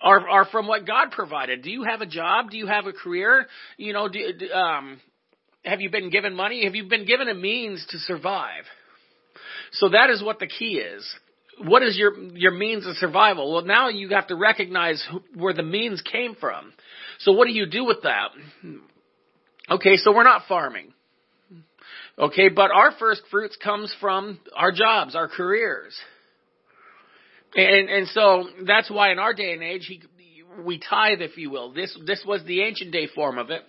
are 0.00 0.28
are 0.28 0.44
from 0.44 0.68
what 0.68 0.86
God 0.86 1.10
provided. 1.10 1.62
Do 1.62 1.70
you 1.70 1.82
have 1.82 2.00
a 2.00 2.06
job? 2.06 2.50
Do 2.50 2.56
you 2.58 2.68
have 2.68 2.86
a 2.86 2.92
career? 2.92 3.46
You 3.76 3.92
know, 3.92 4.08
do, 4.08 4.50
um, 4.52 5.00
have 5.64 5.80
you 5.80 5.90
been 5.90 6.10
given 6.10 6.34
money? 6.34 6.64
Have 6.64 6.74
you 6.74 6.84
been 6.84 7.06
given 7.06 7.28
a 7.28 7.34
means 7.34 7.84
to 7.90 7.98
survive? 7.98 8.64
So 9.72 9.90
that 9.90 10.10
is 10.10 10.22
what 10.22 10.38
the 10.38 10.46
key 10.46 10.76
is. 10.76 11.04
What 11.58 11.82
is 11.82 11.96
your 11.96 12.18
your 12.34 12.50
means 12.50 12.86
of 12.86 12.96
survival? 12.96 13.52
Well, 13.52 13.64
now 13.64 13.88
you 13.88 14.10
have 14.10 14.26
to 14.28 14.36
recognize 14.36 15.04
where 15.34 15.54
the 15.54 15.62
means 15.62 16.02
came 16.02 16.34
from. 16.34 16.72
So 17.20 17.32
what 17.32 17.46
do 17.46 17.52
you 17.52 17.66
do 17.66 17.84
with 17.84 18.02
that? 18.02 18.30
Okay, 19.70 19.96
so 19.96 20.12
we're 20.12 20.24
not 20.24 20.42
farming. 20.48 20.92
Okay, 22.18 22.48
but 22.48 22.70
our 22.70 22.92
first 22.98 23.22
fruits 23.30 23.56
comes 23.62 23.94
from 24.00 24.38
our 24.54 24.72
jobs, 24.72 25.14
our 25.14 25.28
careers. 25.28 25.94
And 27.54 27.88
and 27.88 28.08
so 28.08 28.48
that's 28.66 28.90
why 28.90 29.12
in 29.12 29.18
our 29.18 29.32
day 29.32 29.52
and 29.52 29.62
age 29.62 29.86
he, 29.86 30.02
we 30.64 30.78
tithe, 30.78 31.20
if 31.20 31.36
you 31.36 31.50
will. 31.50 31.72
This 31.72 31.96
this 32.04 32.22
was 32.26 32.42
the 32.44 32.62
ancient 32.62 32.92
day 32.92 33.08
form 33.14 33.38
of 33.38 33.50
it. 33.50 33.62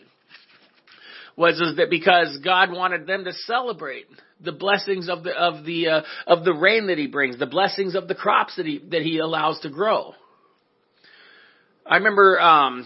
Was 1.37 1.59
is 1.59 1.75
that 1.77 1.89
because 1.89 2.37
God 2.43 2.71
wanted 2.71 3.07
them 3.07 3.25
to 3.25 3.33
celebrate 3.33 4.05
the 4.39 4.53
blessings 4.53 5.09
of 5.09 5.23
the 5.23 5.31
of 5.31 5.65
the 5.65 5.87
uh, 5.89 6.01
of 6.27 6.45
the 6.45 6.53
rain 6.53 6.87
that 6.87 6.97
He 6.97 7.07
brings, 7.07 7.37
the 7.37 7.45
blessings 7.45 7.95
of 7.95 8.07
the 8.07 8.15
crops 8.15 8.55
that 8.55 8.65
He 8.65 8.79
that 8.91 9.01
He 9.01 9.19
allows 9.19 9.59
to 9.61 9.69
grow. 9.69 10.13
I 11.85 11.97
remember 11.97 12.39
um, 12.39 12.85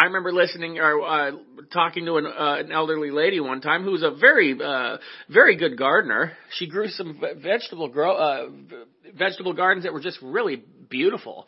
I 0.00 0.06
remember 0.06 0.32
listening 0.32 0.78
or 0.78 1.02
uh, 1.02 1.30
talking 1.72 2.06
to 2.06 2.16
an, 2.16 2.26
uh, 2.26 2.56
an 2.60 2.72
elderly 2.72 3.10
lady 3.10 3.38
one 3.38 3.60
time 3.60 3.84
who 3.84 3.90
was 3.90 4.02
a 4.02 4.10
very, 4.10 4.58
uh, 4.58 4.96
very 5.28 5.56
good 5.56 5.76
gardener. 5.76 6.32
She 6.52 6.68
grew 6.68 6.88
some 6.88 7.20
vegetable 7.42 7.88
grow, 7.88 8.16
uh, 8.16 8.48
vegetable 9.14 9.52
gardens 9.52 9.84
that 9.84 9.92
were 9.92 10.00
just 10.00 10.18
really 10.22 10.62
beautiful. 10.88 11.46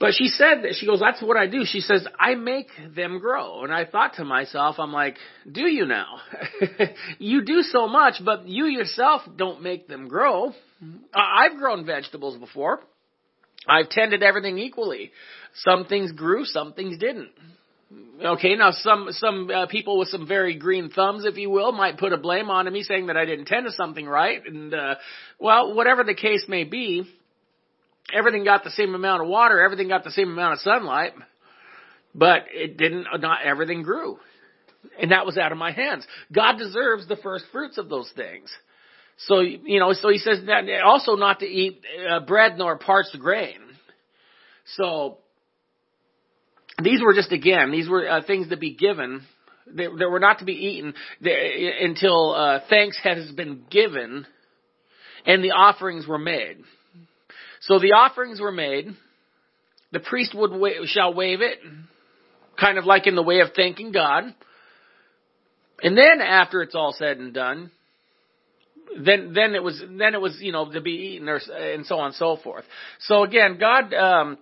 But 0.00 0.12
she 0.14 0.26
said 0.26 0.62
that 0.62 0.74
she 0.74 0.86
goes, 0.86 1.00
that's 1.00 1.22
what 1.22 1.36
I 1.36 1.46
do. 1.46 1.64
She 1.64 1.80
says, 1.80 2.06
I 2.18 2.34
make 2.34 2.68
them 2.94 3.20
grow. 3.20 3.62
And 3.62 3.72
I 3.72 3.84
thought 3.84 4.14
to 4.14 4.24
myself, 4.24 4.76
I'm 4.78 4.92
like, 4.92 5.16
do 5.50 5.62
you 5.62 5.86
now? 5.86 6.18
you 7.18 7.44
do 7.44 7.62
so 7.62 7.86
much, 7.86 8.14
but 8.24 8.48
you 8.48 8.66
yourself 8.66 9.22
don't 9.36 9.62
make 9.62 9.86
them 9.86 10.08
grow. 10.08 10.52
I've 11.14 11.56
grown 11.56 11.86
vegetables 11.86 12.36
before. 12.38 12.80
I've 13.68 13.88
tended 13.88 14.22
everything 14.22 14.58
equally. 14.58 15.12
Some 15.54 15.84
things 15.86 16.12
grew, 16.12 16.44
some 16.44 16.72
things 16.72 16.98
didn't. 16.98 17.30
Okay, 18.22 18.56
now 18.56 18.72
some 18.72 19.08
some 19.10 19.50
uh, 19.50 19.66
people 19.66 19.98
with 19.98 20.08
some 20.08 20.26
very 20.26 20.56
green 20.56 20.90
thumbs, 20.90 21.24
if 21.24 21.36
you 21.36 21.50
will, 21.50 21.72
might 21.72 21.98
put 21.98 22.12
a 22.12 22.16
blame 22.16 22.50
on 22.50 22.70
me 22.72 22.82
saying 22.82 23.06
that 23.06 23.16
I 23.16 23.24
didn't 23.24 23.46
tend 23.46 23.66
to 23.66 23.72
something 23.72 24.06
right, 24.06 24.44
and 24.44 24.74
uh, 24.74 24.94
well, 25.38 25.74
whatever 25.74 26.02
the 26.02 26.14
case 26.14 26.46
may 26.48 26.64
be, 26.64 27.04
everything 28.12 28.44
got 28.44 28.64
the 28.64 28.70
same 28.70 28.94
amount 28.94 29.22
of 29.22 29.28
water, 29.28 29.62
everything 29.62 29.88
got 29.88 30.04
the 30.04 30.10
same 30.10 30.28
amount 30.28 30.54
of 30.54 30.58
sunlight, 30.60 31.12
but 32.14 32.42
it 32.52 32.76
didn't. 32.76 33.06
Not 33.20 33.42
everything 33.44 33.82
grew, 33.82 34.18
and 35.00 35.12
that 35.12 35.26
was 35.26 35.38
out 35.38 35.52
of 35.52 35.58
my 35.58 35.72
hands. 35.72 36.06
God 36.32 36.58
deserves 36.58 37.06
the 37.06 37.16
first 37.16 37.44
fruits 37.52 37.78
of 37.78 37.88
those 37.88 38.10
things. 38.14 38.50
So 39.18 39.40
you 39.40 39.78
know, 39.78 39.92
so 39.92 40.08
he 40.08 40.18
says 40.18 40.40
that 40.46 40.64
also 40.84 41.16
not 41.16 41.40
to 41.40 41.46
eat 41.46 41.80
uh, 42.08 42.20
bread 42.20 42.58
nor 42.58 42.78
parched 42.78 43.16
grain. 43.18 43.58
So 44.76 45.18
these 46.82 47.00
were 47.02 47.14
just 47.14 47.32
again, 47.32 47.70
these 47.70 47.88
were 47.88 48.08
uh, 48.08 48.22
things 48.26 48.48
to 48.48 48.56
be 48.56 48.74
given. 48.74 49.22
They, 49.66 49.86
they 49.86 50.04
were 50.04 50.20
not 50.20 50.40
to 50.40 50.44
be 50.44 50.52
eaten 50.52 50.94
until 51.22 52.34
uh, 52.34 52.60
thanks 52.68 52.98
has 53.02 53.30
been 53.32 53.64
given 53.70 54.26
and 55.26 55.42
the 55.42 55.52
offerings 55.52 56.06
were 56.06 56.18
made. 56.18 56.58
So 57.66 57.78
the 57.78 57.92
offerings 57.92 58.40
were 58.40 58.52
made. 58.52 58.88
The 59.92 60.00
priest 60.00 60.34
would 60.34 60.52
wa- 60.52 60.84
shall 60.86 61.14
wave 61.14 61.40
it, 61.40 61.58
kind 62.60 62.78
of 62.78 62.84
like 62.84 63.06
in 63.06 63.14
the 63.14 63.22
way 63.22 63.40
of 63.40 63.48
thanking 63.54 63.92
God. 63.92 64.24
And 65.82 65.96
then 65.96 66.20
after 66.20 66.62
it's 66.62 66.74
all 66.74 66.94
said 66.96 67.18
and 67.18 67.32
done, 67.32 67.70
then 69.02 69.32
then 69.34 69.54
it 69.54 69.62
was 69.62 69.82
then 69.88 70.14
it 70.14 70.20
was 70.20 70.38
you 70.40 70.52
know 70.52 70.70
to 70.70 70.80
be 70.80 71.14
eaten 71.14 71.28
or 71.28 71.36
and 71.36 71.86
so 71.86 71.98
on 71.98 72.06
and 72.06 72.14
so 72.14 72.36
forth. 72.42 72.64
So 73.00 73.22
again, 73.22 73.58
God 73.58 73.94
um, 73.94 74.38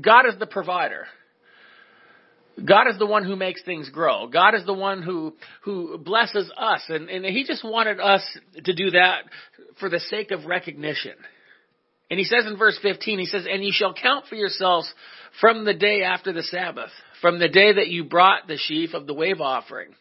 God 0.00 0.26
is 0.26 0.38
the 0.38 0.46
provider. 0.46 1.06
God 2.64 2.88
is 2.88 2.98
the 2.98 3.06
one 3.06 3.24
who 3.24 3.34
makes 3.34 3.62
things 3.64 3.88
grow. 3.90 4.28
God 4.28 4.54
is 4.54 4.64
the 4.64 4.74
one 4.74 5.02
who 5.02 5.34
who 5.62 5.98
blesses 5.98 6.50
us, 6.56 6.82
and, 6.88 7.10
and 7.10 7.24
He 7.24 7.44
just 7.44 7.64
wanted 7.64 8.00
us 8.00 8.22
to 8.64 8.72
do 8.72 8.90
that 8.90 9.24
for 9.78 9.88
the 9.88 10.00
sake 10.00 10.30
of 10.30 10.46
recognition. 10.46 11.14
And 12.10 12.18
He 12.18 12.24
says 12.24 12.46
in 12.46 12.56
verse 12.56 12.78
15, 12.82 13.18
He 13.18 13.26
says, 13.26 13.46
"And 13.50 13.64
ye 13.64 13.72
shall 13.72 13.94
count 13.94 14.26
for 14.26 14.34
yourselves 14.34 14.92
from 15.40 15.64
the 15.64 15.74
day 15.74 16.02
after 16.02 16.32
the 16.32 16.42
Sabbath, 16.42 16.90
from 17.20 17.38
the 17.38 17.48
day 17.48 17.72
that 17.72 17.88
you 17.88 18.04
brought 18.04 18.46
the 18.46 18.58
sheaf 18.58 18.94
of 18.94 19.06
the 19.06 19.14
wave 19.14 19.40
offering." 19.40 19.94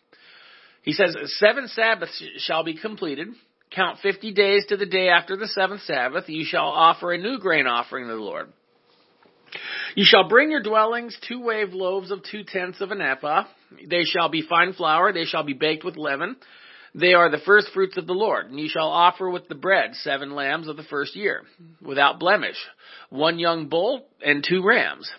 He 0.84 0.92
says, 0.92 1.16
Seven 1.40 1.68
Sabbaths 1.70 2.22
shall 2.40 2.64
be 2.64 2.76
completed. 2.76 3.30
Count 3.72 4.00
fifty 4.00 4.32
days 4.32 4.66
to 4.68 4.78
the 4.78 4.86
day 4.86 5.10
after 5.10 5.36
the 5.36 5.48
seventh 5.48 5.82
Sabbath. 5.82 6.30
You 6.30 6.46
shall 6.46 6.68
offer 6.68 7.12
a 7.12 7.18
new 7.18 7.40
grain 7.40 7.66
offering 7.66 8.06
to 8.06 8.14
the 8.14 8.20
Lord. 8.20 8.50
You 9.96 10.06
shall 10.06 10.28
bring 10.28 10.52
your 10.52 10.62
dwellings 10.62 11.18
two 11.28 11.42
wave 11.42 11.74
loaves 11.74 12.12
of 12.12 12.24
two 12.24 12.44
tenths 12.44 12.82
of 12.82 12.92
an 12.92 13.02
ephah. 13.02 13.46
They 13.88 14.04
shall 14.04 14.30
be 14.30 14.42
fine 14.48 14.74
flour. 14.74 15.14
They 15.14 15.26
shall 15.26 15.44
be 15.44 15.54
baked 15.54 15.84
with 15.84 15.98
leaven. 15.98 16.36
They 16.96 17.14
are 17.14 17.30
the 17.30 17.40
first 17.46 17.70
fruits 17.74 17.98
of 17.98 18.06
the 18.06 18.14
Lord. 18.14 18.48
And 18.48 18.60
you 18.60 18.70
shall 18.70 18.90
offer 18.90 19.30
with 19.30 19.48
the 19.48 19.56
bread 19.56 19.96
seven 19.96 20.36
lambs 20.36 20.68
of 20.68 20.78
the 20.78 20.84
first 20.84 21.16
year, 21.16 21.44
without 21.82 22.20
blemish, 22.20 22.58
one 23.10 23.40
young 23.40 23.68
bull 23.68 24.06
and 24.24 24.46
two 24.48 24.64
rams. 24.64 25.10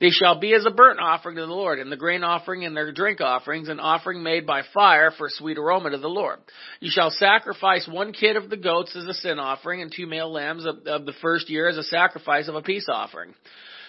They 0.00 0.10
shall 0.10 0.38
be 0.38 0.54
as 0.54 0.64
a 0.64 0.70
burnt 0.70 1.00
offering 1.00 1.36
to 1.36 1.42
the 1.42 1.52
Lord, 1.52 1.78
and 1.78 1.90
the 1.90 1.96
grain 1.96 2.22
offering 2.22 2.64
and 2.64 2.76
their 2.76 2.92
drink 2.92 3.20
offerings, 3.20 3.68
an 3.68 3.80
offering 3.80 4.22
made 4.22 4.46
by 4.46 4.62
fire 4.72 5.10
for 5.10 5.28
sweet 5.28 5.58
aroma 5.58 5.90
to 5.90 5.98
the 5.98 6.08
Lord. 6.08 6.38
You 6.80 6.90
shall 6.90 7.10
sacrifice 7.10 7.86
one 7.88 8.12
kid 8.12 8.36
of 8.36 8.48
the 8.48 8.56
goats 8.56 8.94
as 8.96 9.04
a 9.04 9.14
sin 9.14 9.38
offering, 9.38 9.82
and 9.82 9.92
two 9.94 10.06
male 10.06 10.32
lambs 10.32 10.66
of, 10.66 10.86
of 10.86 11.04
the 11.04 11.14
first 11.20 11.50
year 11.50 11.68
as 11.68 11.76
a 11.76 11.82
sacrifice 11.82 12.48
of 12.48 12.54
a 12.54 12.62
peace 12.62 12.86
offering. 12.88 13.34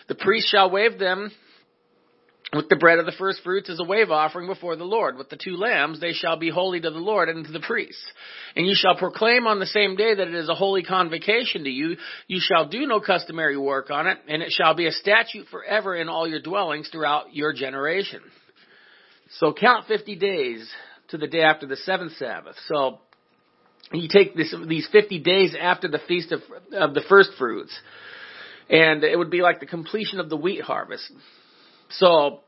The 0.07 0.15
priest 0.15 0.50
shall 0.50 0.71
wave 0.71 0.98
them 0.98 1.31
with 2.53 2.68
the 2.68 2.75
bread 2.75 2.98
of 2.98 3.06
the 3.06 3.12
first 3.12 3.41
fruits 3.44 3.70
as 3.70 3.79
a 3.79 3.84
wave 3.84 4.10
offering 4.10 4.48
before 4.48 4.75
the 4.75 4.84
Lord. 4.84 5.18
With 5.18 5.29
the 5.29 5.38
two 5.38 5.56
lambs, 5.56 6.00
they 6.00 6.13
shall 6.13 6.38
be 6.38 6.50
holy 6.50 6.79
to 6.82 6.89
the 6.89 6.98
Lord 6.98 7.29
and 7.29 7.46
to 7.46 7.51
the 7.51 7.60
priests. 7.60 8.03
And 8.56 8.65
you 8.65 8.74
shall 8.75 8.96
proclaim 8.96 9.46
on 9.46 9.60
the 9.60 9.68
same 9.68 9.96
day 9.96 10.15
that 10.15 10.27
it 10.27 10.34
is 10.34 10.50
a 10.50 10.56
holy 10.56 10.84
convocation 10.84 11.63
to 11.63 11.70
you. 11.70 11.98
You 12.27 12.39
shall 12.41 12.68
do 12.68 12.88
no 12.88 13.00
customary 13.00 13.58
work 13.58 13.91
on 13.91 14.08
it, 14.08 14.18
and 14.27 14.41
it 14.41 14.51
shall 14.51 14.74
be 14.74 14.88
a 14.88 14.91
statute 14.91 15.48
forever 15.50 15.96
in 15.96 16.10
all 16.10 16.27
your 16.27 16.41
dwellings 16.41 16.89
throughout 16.89 17.36
your 17.36 17.53
generation. 17.53 18.22
So 19.38 19.53
count 19.53 19.86
50 19.88 20.15
days 20.15 20.68
to 21.10 21.18
the 21.18 21.27
day 21.27 21.41
after 21.41 21.68
the 21.68 21.75
seventh 21.75 22.13
Sabbath. 22.13 22.56
So 22.68 23.00
you 23.91 24.08
take 24.12 24.36
this, 24.36 24.53
these 24.68 24.88
50 24.91 25.20
days 25.20 25.56
after 25.60 25.88
the 25.88 26.00
feast 26.08 26.32
of, 26.32 26.41
of 26.74 26.96
the 26.96 27.03
first 27.08 27.32
fruits 27.38 27.77
and 28.70 29.03
it 29.03 29.18
would 29.18 29.32
be 29.32 29.41
like 29.41 29.60
the 29.60 29.65
completion 29.65 30.20
of 30.20 30.29
the 30.29 30.38
wheat 30.38 30.62
harvest. 30.62 31.12
So 31.89 32.41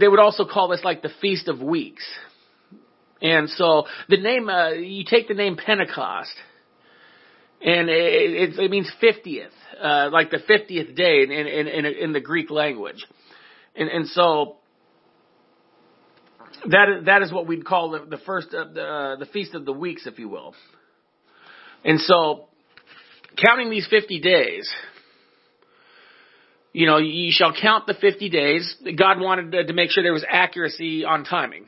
they 0.00 0.08
would 0.08 0.20
also 0.20 0.44
call 0.44 0.68
this 0.68 0.82
like 0.84 1.02
the 1.02 1.10
Feast 1.20 1.48
of 1.48 1.60
Weeks. 1.60 2.04
And 3.20 3.50
so 3.50 3.84
the 4.08 4.16
name, 4.16 4.48
uh, 4.48 4.70
you 4.70 5.04
take 5.04 5.28
the 5.28 5.34
name 5.34 5.56
Pentecost, 5.56 6.32
and 7.60 7.88
it, 7.88 8.54
it, 8.54 8.58
it 8.58 8.70
means 8.70 8.90
50th, 9.02 9.48
uh, 9.82 10.10
like 10.12 10.30
the 10.30 10.38
50th 10.38 10.94
day 10.94 11.22
in, 11.24 11.32
in, 11.32 11.66
in, 11.66 11.84
in 11.84 12.12
the 12.12 12.20
Greek 12.20 12.50
language. 12.50 13.04
And, 13.74 13.88
and 13.88 14.06
so 14.08 14.58
that 16.66 16.88
is, 16.88 17.06
that 17.06 17.22
is 17.22 17.32
what 17.32 17.46
we'd 17.46 17.64
call 17.64 17.90
the, 17.90 18.06
the 18.08 18.18
first 18.24 18.48
uh, 18.54 18.64
the, 18.72 18.82
uh, 18.82 19.16
the 19.16 19.26
feast 19.26 19.54
of 19.54 19.64
the 19.64 19.72
weeks, 19.72 20.06
if 20.06 20.18
you 20.18 20.28
will. 20.28 20.54
And 21.84 22.00
so, 22.00 22.48
counting 23.44 23.70
these 23.70 23.86
fifty 23.88 24.20
days, 24.20 24.68
you 26.72 26.86
know, 26.86 26.98
you 26.98 27.32
shall 27.32 27.52
count 27.52 27.86
the 27.86 27.94
fifty 27.94 28.28
days. 28.28 28.76
God 28.96 29.20
wanted 29.20 29.52
to, 29.52 29.64
to 29.66 29.72
make 29.72 29.90
sure 29.90 30.02
there 30.02 30.12
was 30.12 30.24
accuracy 30.28 31.04
on 31.04 31.24
timing. 31.24 31.66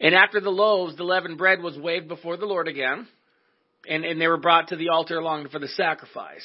And 0.00 0.14
after 0.14 0.40
the 0.40 0.50
loaves, 0.50 0.96
the 0.96 1.04
leavened 1.04 1.38
bread 1.38 1.60
was 1.60 1.76
waved 1.76 2.06
before 2.06 2.36
the 2.36 2.46
Lord 2.46 2.68
again, 2.68 3.08
and, 3.88 4.04
and 4.04 4.20
they 4.20 4.28
were 4.28 4.36
brought 4.36 4.68
to 4.68 4.76
the 4.76 4.90
altar 4.90 5.18
along 5.18 5.48
for 5.48 5.58
the 5.58 5.68
sacrifice. 5.68 6.44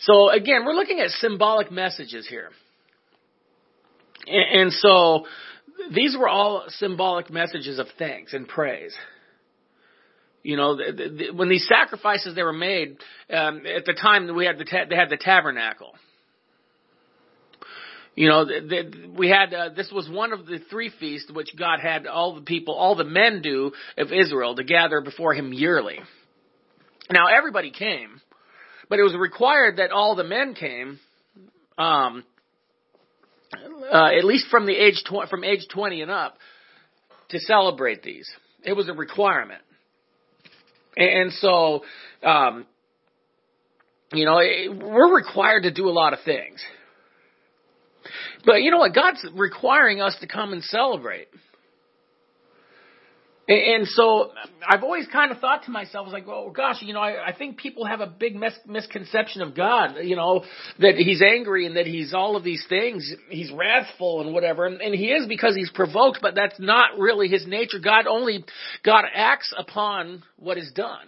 So 0.00 0.30
again, 0.30 0.64
we're 0.64 0.74
looking 0.74 1.00
at 1.00 1.10
symbolic 1.10 1.70
messages 1.70 2.26
here. 2.28 2.50
And, 4.26 4.60
and 4.60 4.72
so 4.72 5.26
these 5.94 6.16
were 6.18 6.28
all 6.28 6.64
symbolic 6.68 7.30
messages 7.30 7.78
of 7.78 7.86
thanks 7.98 8.32
and 8.32 8.48
praise. 8.48 8.94
You 10.46 10.56
know, 10.56 10.76
the, 10.76 10.92
the, 10.92 11.30
when 11.34 11.48
these 11.48 11.66
sacrifices 11.66 12.36
they 12.36 12.44
were 12.44 12.52
made 12.52 12.98
um, 13.30 13.62
at 13.66 13.84
the 13.84 13.94
time 14.00 14.32
we 14.32 14.46
had 14.46 14.58
the 14.58 14.64
ta- 14.64 14.84
they 14.88 14.94
had 14.94 15.10
the 15.10 15.16
tabernacle. 15.16 15.92
You 18.14 18.28
know, 18.28 18.44
the, 18.44 19.10
we 19.18 19.28
had 19.28 19.52
uh, 19.52 19.70
this 19.74 19.90
was 19.92 20.08
one 20.08 20.32
of 20.32 20.46
the 20.46 20.60
three 20.70 20.92
feasts 21.00 21.32
which 21.32 21.48
God 21.58 21.80
had 21.80 22.06
all 22.06 22.36
the 22.36 22.42
people, 22.42 22.74
all 22.74 22.94
the 22.94 23.02
men 23.02 23.42
do 23.42 23.72
of 23.98 24.12
Israel 24.12 24.54
to 24.54 24.62
gather 24.62 25.00
before 25.00 25.34
Him 25.34 25.52
yearly. 25.52 25.98
Now 27.10 27.26
everybody 27.26 27.72
came, 27.72 28.20
but 28.88 29.00
it 29.00 29.02
was 29.02 29.16
required 29.16 29.78
that 29.78 29.90
all 29.90 30.14
the 30.14 30.22
men 30.22 30.54
came, 30.54 31.00
um, 31.76 32.22
uh, 33.92 34.10
at 34.16 34.24
least 34.24 34.46
from 34.48 34.66
the 34.66 34.76
age 34.76 35.02
tw- 35.04 35.28
from 35.28 35.42
age 35.42 35.66
twenty 35.74 36.02
and 36.02 36.10
up, 36.12 36.36
to 37.30 37.40
celebrate 37.40 38.04
these. 38.04 38.30
It 38.62 38.74
was 38.74 38.88
a 38.88 38.92
requirement, 38.92 39.62
and, 40.96 41.32
so, 41.32 41.82
um, 42.22 42.66
you 44.12 44.24
know, 44.24 44.36
we're 44.36 45.14
required 45.14 45.64
to 45.64 45.72
do 45.72 45.88
a 45.88 45.90
lot 45.90 46.12
of 46.12 46.20
things. 46.24 46.64
But 48.44 48.62
you 48.62 48.70
know 48.70 48.78
what? 48.78 48.94
God's 48.94 49.24
requiring 49.34 50.00
us 50.00 50.16
to 50.20 50.28
come 50.28 50.52
and 50.52 50.62
celebrate. 50.62 51.28
And, 53.48 53.86
so 53.86 54.32
I've 54.66 54.82
always 54.82 55.06
kind 55.06 55.30
of 55.30 55.38
thought 55.38 55.64
to 55.64 55.70
myself, 55.70 56.02
I 56.02 56.08
was 56.08 56.12
like, 56.12 56.26
well, 56.26 56.50
gosh, 56.50 56.82
you 56.82 56.92
know, 56.92 57.00
I, 57.00 57.28
I 57.28 57.32
think 57.32 57.58
people 57.58 57.84
have 57.84 58.00
a 58.00 58.06
big 58.06 58.34
mis- 58.34 58.58
misconception 58.66 59.40
of 59.40 59.54
God, 59.54 59.98
you 60.02 60.16
know, 60.16 60.44
that 60.80 60.96
he's 60.96 61.22
angry 61.22 61.64
and 61.64 61.76
that 61.76 61.86
he's 61.86 62.12
all 62.12 62.34
of 62.34 62.42
these 62.42 62.64
things. 62.68 63.08
He's 63.30 63.52
wrathful 63.52 64.20
and 64.22 64.34
whatever. 64.34 64.66
And, 64.66 64.80
and 64.80 64.92
he 64.92 65.12
is 65.12 65.28
because 65.28 65.54
he's 65.54 65.70
provoked, 65.70 66.18
but 66.20 66.34
that's 66.34 66.58
not 66.58 66.98
really 66.98 67.28
his 67.28 67.46
nature. 67.46 67.78
God 67.78 68.08
only, 68.08 68.44
God 68.84 69.04
acts 69.14 69.54
upon 69.56 70.24
what 70.38 70.58
is 70.58 70.72
done. 70.74 71.06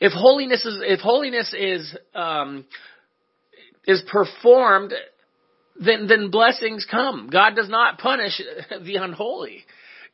If 0.00 0.12
holiness 0.12 0.64
is, 0.64 0.80
if 0.82 1.00
holiness 1.00 1.54
is, 1.54 1.94
um, 2.14 2.64
is 3.86 4.02
performed 4.10 4.94
then, 5.80 6.06
then 6.08 6.30
blessings 6.30 6.86
come. 6.90 7.28
God 7.30 7.54
does 7.54 7.68
not 7.68 7.98
punish 7.98 8.40
the 8.82 8.96
unholy. 8.96 9.64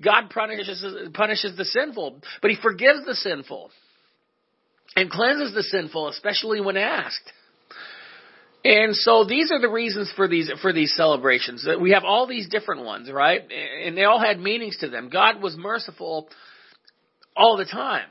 God 0.02 0.30
punishes, 0.30 0.84
punishes 1.12 1.56
the 1.56 1.64
sinful, 1.64 2.20
but 2.42 2.50
He 2.50 2.56
forgives 2.60 3.04
the 3.06 3.14
sinful 3.14 3.70
and 4.96 5.10
cleanses 5.10 5.54
the 5.54 5.62
sinful, 5.62 6.08
especially 6.08 6.60
when 6.60 6.76
asked. 6.76 7.32
And 8.64 8.96
so 8.96 9.24
these 9.24 9.52
are 9.52 9.60
the 9.60 9.68
reasons 9.68 10.10
for 10.16 10.26
these 10.26 10.50
for 10.62 10.72
these 10.72 10.94
celebrations. 10.96 11.66
We 11.80 11.90
have 11.90 12.04
all 12.04 12.26
these 12.26 12.48
different 12.48 12.84
ones, 12.84 13.10
right? 13.10 13.42
And 13.84 13.96
they 13.96 14.04
all 14.04 14.18
had 14.18 14.40
meanings 14.40 14.78
to 14.78 14.88
them. 14.88 15.10
God 15.10 15.42
was 15.42 15.54
merciful 15.56 16.28
all 17.36 17.58
the 17.58 17.66
time. 17.66 18.08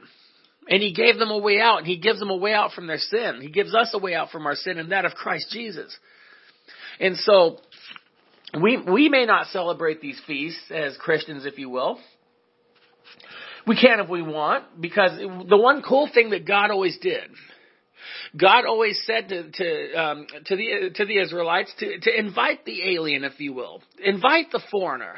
And 0.70 0.82
he 0.82 0.94
gave 0.94 1.18
them 1.18 1.30
a 1.30 1.40
way 1.40 1.60
out, 1.60 1.80
and 1.80 1.88
he 1.88 1.98
gives 1.98 2.20
them 2.20 2.30
a 2.30 2.38
way 2.38 2.54
out 2.54 2.72
from 2.72 2.88
their 2.88 2.98
sin. 2.98 3.40
He 3.42 3.50
gives 3.50 3.76
us 3.76 3.90
a 3.94 4.00
way 4.00 4.14
out 4.14 4.30
from 4.30 4.46
our 4.46 4.56
sin, 4.56 4.78
and 4.78 4.92
that 4.92 5.06
of 5.06 5.14
Christ 5.14 5.48
Jesus. 5.52 5.98
And 7.00 7.18
so 7.18 7.58
we 8.62 8.78
we 8.78 9.10
may 9.10 9.26
not 9.26 9.48
celebrate 9.48 10.02
these 10.02 10.20
feasts 10.28 10.72
as 10.72 10.96
Christians, 10.98 11.46
if 11.46 11.58
you 11.58 11.70
will. 11.70 12.00
We 13.66 13.80
can 13.80 14.00
if 14.00 14.10
we 14.10 14.22
want, 14.22 14.82
because 14.82 15.18
the 15.18 15.58
one 15.58 15.82
cool 15.82 16.10
thing 16.14 16.32
that 16.32 16.46
God 16.46 16.70
always 16.70 16.98
did, 17.02 17.30
God 18.38 18.66
always 18.66 19.02
said 19.06 19.30
to 19.30 19.52
to 19.52 19.94
um, 19.94 20.28
to 20.46 20.56
the 20.56 20.92
to 20.96 21.06
the 21.06 21.20
Israelites 21.20 21.74
to 21.80 22.00
to 22.00 22.20
invite 22.20 22.66
the 22.66 22.94
alien, 22.94 23.24
if 23.24 23.40
you 23.40 23.54
will, 23.54 23.82
invite 24.04 24.52
the 24.52 24.62
foreigner, 24.70 25.16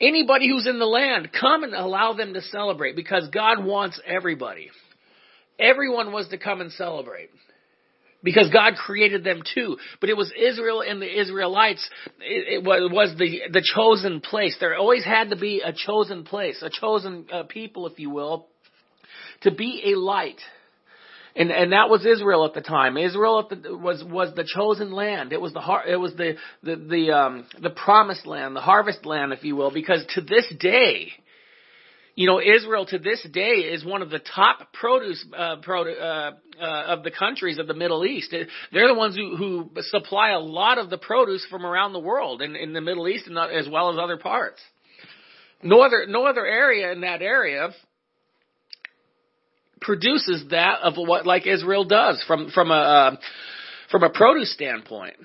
anybody 0.00 0.48
who's 0.48 0.66
in 0.66 0.78
the 0.78 0.86
land, 0.86 1.30
come 1.38 1.64
and 1.64 1.74
allow 1.74 2.12
them 2.12 2.34
to 2.34 2.40
celebrate, 2.40 2.94
because 2.94 3.28
God 3.28 3.64
wants 3.64 4.00
everybody. 4.06 4.70
Everyone 5.58 6.12
was 6.12 6.28
to 6.28 6.38
come 6.38 6.60
and 6.60 6.72
celebrate 6.72 7.30
because 8.22 8.50
God 8.50 8.74
created 8.74 9.24
them 9.24 9.42
too. 9.54 9.76
But 10.00 10.10
it 10.10 10.16
was 10.16 10.32
Israel 10.36 10.82
and 10.82 11.00
the 11.00 11.20
Israelites. 11.20 11.88
It, 12.20 12.60
it 12.60 12.64
was 12.64 13.16
the 13.18 13.40
the 13.52 13.62
chosen 13.74 14.20
place. 14.20 14.56
There 14.60 14.76
always 14.76 15.04
had 15.04 15.30
to 15.30 15.36
be 15.36 15.62
a 15.64 15.72
chosen 15.72 16.24
place, 16.24 16.62
a 16.62 16.70
chosen 16.70 17.26
uh, 17.32 17.44
people, 17.44 17.86
if 17.86 17.98
you 17.98 18.10
will, 18.10 18.46
to 19.42 19.50
be 19.50 19.92
a 19.92 19.98
light. 19.98 20.40
And 21.36 21.50
and 21.50 21.72
that 21.72 21.88
was 21.88 22.04
Israel 22.04 22.44
at 22.44 22.54
the 22.54 22.60
time. 22.60 22.96
Israel 22.96 23.48
the, 23.48 23.76
was 23.76 24.02
was 24.04 24.34
the 24.34 24.44
chosen 24.44 24.90
land. 24.90 25.32
It 25.32 25.40
was 25.40 25.52
the 25.52 25.62
it 25.88 25.96
was 25.96 26.14
the 26.14 26.36
the 26.62 26.76
the 26.76 27.12
um 27.12 27.46
the 27.60 27.70
promised 27.70 28.26
land, 28.26 28.56
the 28.56 28.60
harvest 28.60 29.06
land, 29.06 29.32
if 29.32 29.44
you 29.44 29.54
will. 29.54 29.70
Because 29.70 30.04
to 30.14 30.20
this 30.20 30.52
day, 30.58 31.12
you 32.20 32.26
know, 32.26 32.38
Israel 32.38 32.84
to 32.84 32.98
this 32.98 33.26
day 33.32 33.62
is 33.72 33.82
one 33.82 34.02
of 34.02 34.10
the 34.10 34.18
top 34.18 34.74
produce 34.74 35.24
uh, 35.34 35.56
produ- 35.66 35.98
uh, 35.98 36.32
uh, 36.62 36.84
of 36.88 37.02
the 37.02 37.10
countries 37.10 37.56
of 37.56 37.66
the 37.66 37.72
Middle 37.72 38.04
East. 38.04 38.30
They're 38.30 38.88
the 38.88 38.94
ones 38.94 39.16
who, 39.16 39.36
who 39.36 39.70
supply 39.84 40.32
a 40.32 40.38
lot 40.38 40.76
of 40.76 40.90
the 40.90 40.98
produce 40.98 41.46
from 41.48 41.64
around 41.64 41.94
the 41.94 41.98
world 41.98 42.42
in, 42.42 42.56
in 42.56 42.74
the 42.74 42.82
Middle 42.82 43.08
East 43.08 43.26
and 43.26 43.38
as 43.38 43.70
well 43.70 43.90
as 43.90 43.98
other 43.98 44.18
parts. 44.18 44.60
No 45.62 45.80
other 45.80 46.04
no 46.06 46.26
other 46.26 46.44
area 46.44 46.92
in 46.92 47.00
that 47.00 47.22
area 47.22 47.70
produces 49.80 50.44
that 50.50 50.80
of 50.82 50.96
what 50.96 51.24
like 51.24 51.46
Israel 51.46 51.86
does 51.86 52.22
from 52.26 52.50
from 52.50 52.70
a 52.70 52.74
uh, 52.74 53.16
from 53.90 54.02
a 54.02 54.10
produce 54.10 54.52
standpoint. 54.52 55.16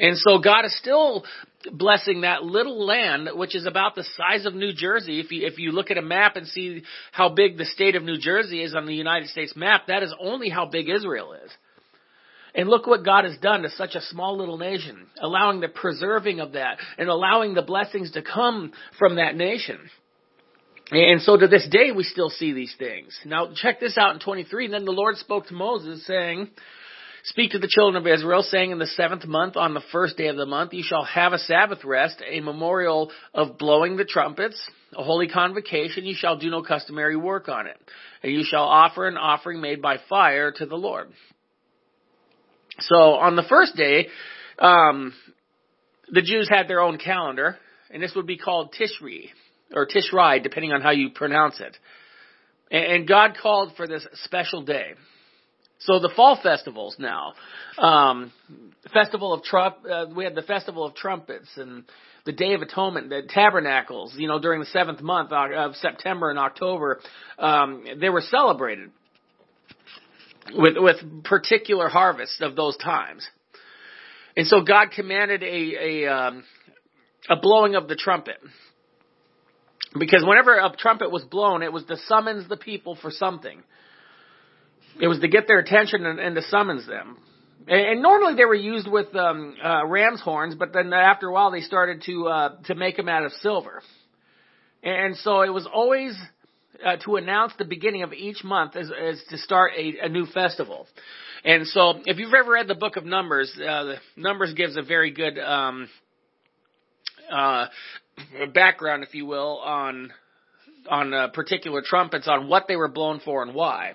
And 0.00 0.16
so 0.16 0.38
God 0.38 0.64
is 0.64 0.76
still 0.78 1.24
blessing 1.70 2.22
that 2.22 2.42
little 2.42 2.86
land, 2.86 3.28
which 3.34 3.54
is 3.54 3.66
about 3.66 3.94
the 3.94 4.04
size 4.16 4.46
of 4.46 4.54
New 4.54 4.72
Jersey. 4.72 5.20
If 5.20 5.30
you, 5.30 5.46
if 5.46 5.58
you 5.58 5.72
look 5.72 5.90
at 5.90 5.98
a 5.98 6.02
map 6.02 6.36
and 6.36 6.46
see 6.46 6.82
how 7.12 7.28
big 7.28 7.58
the 7.58 7.66
state 7.66 7.96
of 7.96 8.02
New 8.02 8.18
Jersey 8.18 8.62
is 8.62 8.74
on 8.74 8.86
the 8.86 8.94
United 8.94 9.28
States 9.28 9.54
map, 9.54 9.88
that 9.88 10.02
is 10.02 10.14
only 10.18 10.48
how 10.48 10.64
big 10.64 10.88
Israel 10.88 11.34
is. 11.34 11.50
And 12.54 12.68
look 12.68 12.86
what 12.86 13.04
God 13.04 13.24
has 13.24 13.36
done 13.38 13.62
to 13.62 13.70
such 13.70 13.94
a 13.94 14.00
small 14.00 14.38
little 14.38 14.56
nation, 14.56 15.06
allowing 15.20 15.60
the 15.60 15.68
preserving 15.68 16.40
of 16.40 16.52
that 16.52 16.78
and 16.98 17.08
allowing 17.08 17.52
the 17.52 17.62
blessings 17.62 18.12
to 18.12 18.22
come 18.22 18.72
from 18.98 19.16
that 19.16 19.36
nation. 19.36 19.78
And 20.90 21.20
so 21.20 21.36
to 21.36 21.46
this 21.46 21.68
day, 21.70 21.92
we 21.94 22.02
still 22.02 22.30
see 22.30 22.52
these 22.52 22.74
things. 22.76 23.16
Now, 23.24 23.50
check 23.54 23.78
this 23.78 23.96
out 23.96 24.14
in 24.14 24.20
23. 24.20 24.64
And 24.64 24.74
then 24.74 24.84
the 24.84 24.90
Lord 24.90 25.16
spoke 25.18 25.46
to 25.46 25.54
Moses, 25.54 26.04
saying, 26.04 26.50
Speak 27.24 27.52
to 27.52 27.58
the 27.58 27.68
children 27.68 28.00
of 28.00 28.10
Israel, 28.10 28.42
saying, 28.42 28.70
In 28.70 28.78
the 28.78 28.86
seventh 28.86 29.26
month, 29.26 29.56
on 29.56 29.74
the 29.74 29.82
first 29.92 30.16
day 30.16 30.28
of 30.28 30.36
the 30.36 30.46
month, 30.46 30.72
you 30.72 30.82
shall 30.82 31.04
have 31.04 31.32
a 31.32 31.38
Sabbath 31.38 31.84
rest, 31.84 32.22
a 32.26 32.40
memorial 32.40 33.10
of 33.34 33.58
blowing 33.58 33.96
the 33.96 34.04
trumpets, 34.04 34.60
a 34.96 35.02
holy 35.02 35.28
convocation. 35.28 36.06
You 36.06 36.14
shall 36.14 36.38
do 36.38 36.50
no 36.50 36.62
customary 36.62 37.16
work 37.16 37.48
on 37.48 37.66
it. 37.66 37.76
And 38.22 38.32
you 38.32 38.42
shall 38.44 38.64
offer 38.64 39.06
an 39.06 39.16
offering 39.16 39.60
made 39.60 39.82
by 39.82 39.98
fire 40.08 40.52
to 40.52 40.66
the 40.66 40.76
Lord. 40.76 41.08
So 42.80 42.96
on 42.96 43.36
the 43.36 43.42
first 43.42 43.76
day, 43.76 44.08
um, 44.58 45.12
the 46.10 46.22
Jews 46.22 46.48
had 46.50 46.68
their 46.68 46.80
own 46.80 46.98
calendar, 46.98 47.56
and 47.90 48.02
this 48.02 48.14
would 48.16 48.26
be 48.26 48.38
called 48.38 48.74
Tishri, 48.74 49.26
or 49.74 49.86
Tishri, 49.86 50.42
depending 50.42 50.72
on 50.72 50.80
how 50.80 50.90
you 50.90 51.10
pronounce 51.10 51.60
it. 51.60 51.76
And 52.70 53.06
God 53.06 53.36
called 53.40 53.72
for 53.76 53.86
this 53.86 54.06
special 54.24 54.62
day. 54.62 54.92
So 55.80 55.98
the 55.98 56.10
fall 56.14 56.38
festivals 56.42 56.96
now, 56.98 57.32
um, 57.78 58.32
festival 58.92 59.32
of 59.32 59.42
Trump, 59.42 59.76
uh, 59.90 60.06
we 60.14 60.24
had 60.24 60.34
the 60.34 60.42
festival 60.42 60.84
of 60.84 60.94
trumpets 60.94 61.48
and 61.56 61.84
the 62.26 62.32
Day 62.32 62.52
of 62.52 62.60
Atonement, 62.60 63.08
the 63.08 63.22
tabernacles. 63.26 64.14
You 64.16 64.28
know, 64.28 64.38
during 64.38 64.60
the 64.60 64.66
seventh 64.66 65.00
month 65.00 65.32
of 65.32 65.74
September 65.76 66.28
and 66.28 66.38
October, 66.38 67.00
um, 67.38 67.84
they 67.98 68.10
were 68.10 68.20
celebrated 68.20 68.90
with 70.52 70.74
with 70.76 71.24
particular 71.24 71.88
harvests 71.88 72.40
of 72.42 72.56
those 72.56 72.76
times. 72.76 73.26
And 74.36 74.46
so 74.46 74.62
God 74.62 74.88
commanded 74.94 75.42
a 75.42 75.46
a, 76.06 76.12
um, 76.14 76.44
a 77.30 77.36
blowing 77.36 77.74
of 77.74 77.88
the 77.88 77.96
trumpet. 77.96 78.36
Because 79.98 80.24
whenever 80.24 80.56
a 80.56 80.72
trumpet 80.76 81.10
was 81.10 81.24
blown, 81.24 81.62
it 81.62 81.72
was 81.72 81.84
to 81.84 81.96
summons 82.06 82.48
the 82.48 82.56
people 82.56 82.96
for 83.00 83.10
something. 83.10 83.62
It 84.98 85.08
was 85.08 85.20
to 85.20 85.28
get 85.28 85.46
their 85.46 85.58
attention 85.58 86.06
and, 86.06 86.18
and 86.18 86.34
to 86.36 86.42
summons 86.42 86.86
them. 86.86 87.18
and, 87.68 88.02
normally 88.02 88.34
they 88.34 88.44
were 88.44 88.54
used 88.54 88.88
with 88.88 89.14
um, 89.14 89.56
uh, 89.62 89.86
ram's 89.86 90.20
horns, 90.20 90.54
but 90.54 90.72
then 90.72 90.92
after 90.92 91.28
a 91.28 91.32
while 91.32 91.50
they 91.50 91.60
started 91.60 92.02
to 92.06 92.28
uh, 92.28 92.56
to 92.64 92.74
make 92.74 92.96
them 92.96 93.08
out 93.08 93.24
of 93.24 93.32
silver. 93.40 93.82
And 94.82 95.16
so 95.16 95.42
it 95.42 95.50
was 95.50 95.68
always 95.72 96.18
uh, 96.84 96.96
to 97.04 97.16
announce 97.16 97.52
the 97.58 97.64
beginning 97.64 98.02
of 98.02 98.12
each 98.12 98.42
month 98.42 98.76
as, 98.76 98.90
as 98.90 99.22
to 99.28 99.38
start 99.38 99.72
a, 99.76 100.06
a 100.06 100.08
new 100.08 100.26
festival. 100.26 100.86
And 101.44 101.66
so, 101.66 102.00
if 102.04 102.18
you've 102.18 102.34
ever 102.34 102.52
read 102.52 102.68
the 102.68 102.74
book 102.74 102.96
of 102.96 103.04
Numbers, 103.04 103.50
uh, 103.58 103.94
Numbers 104.16 104.52
gives 104.54 104.76
a 104.76 104.82
very 104.82 105.10
good 105.10 105.38
um, 105.38 105.88
uh, 107.32 107.66
background, 108.52 109.04
if 109.04 109.14
you 109.14 109.24
will, 109.26 109.58
on 109.58 110.12
on 110.88 111.12
uh, 111.12 111.28
particular 111.28 111.82
trumpets, 111.84 112.26
on 112.26 112.48
what 112.48 112.66
they 112.66 112.76
were 112.76 112.88
blown 112.88 113.20
for 113.20 113.42
and 113.42 113.54
why. 113.54 113.92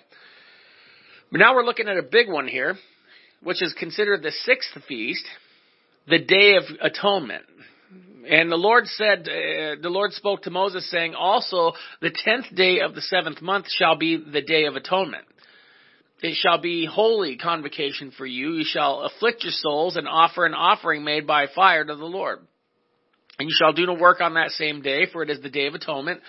But 1.36 1.42
now 1.42 1.54
we're 1.54 1.66
looking 1.66 1.90
at 1.90 1.98
a 1.98 2.02
big 2.02 2.30
one 2.30 2.48
here, 2.48 2.78
which 3.44 3.62
is 3.62 3.74
considered 3.78 4.24
the 4.24 4.32
sixth 4.32 4.72
feast, 4.88 5.26
the 6.08 6.20
Day 6.20 6.56
of 6.56 6.64
Atonement. 6.80 7.44
And 8.30 8.50
the 8.50 8.56
Lord 8.56 8.88
said, 8.88 9.28
uh, 9.28 9.76
the 9.82 9.90
Lord 9.90 10.14
spoke 10.14 10.44
to 10.44 10.50
Moses 10.50 10.90
saying, 10.90 11.14
also 11.14 11.74
the 12.02 12.16
tenth 12.24 12.46
day 12.56 12.80
of 12.80 12.96
the 12.96 13.02
seventh 13.02 13.42
month 13.42 13.66
shall 13.68 13.98
be 13.98 14.16
the 14.16 14.44
Day 14.44 14.64
of 14.64 14.78
Atonement. 14.78 15.26
It 16.22 16.38
shall 16.38 16.62
be 16.62 16.86
holy 16.86 17.36
convocation 17.36 18.14
for 18.18 18.26
you. 18.26 18.54
You 18.54 18.64
shall 18.64 19.02
afflict 19.02 19.44
your 19.44 19.52
souls 19.52 19.98
and 19.98 20.08
offer 20.08 20.46
an 20.46 20.54
offering 20.54 21.04
made 21.04 21.28
by 21.28 21.48
fire 21.54 21.84
to 21.84 21.96
the 21.98 22.06
Lord. 22.06 22.48
And 23.38 23.50
you 23.50 23.56
shall 23.58 23.74
do 23.74 23.86
no 23.86 23.96
work 23.96 24.22
on 24.22 24.36
that 24.36 24.52
same 24.52 24.82
day, 24.82 25.08
for 25.12 25.22
it 25.22 25.30
is 25.30 25.42
the 25.42 25.50
day 25.50 25.68
of 25.68 25.74
atonement, 25.74 26.22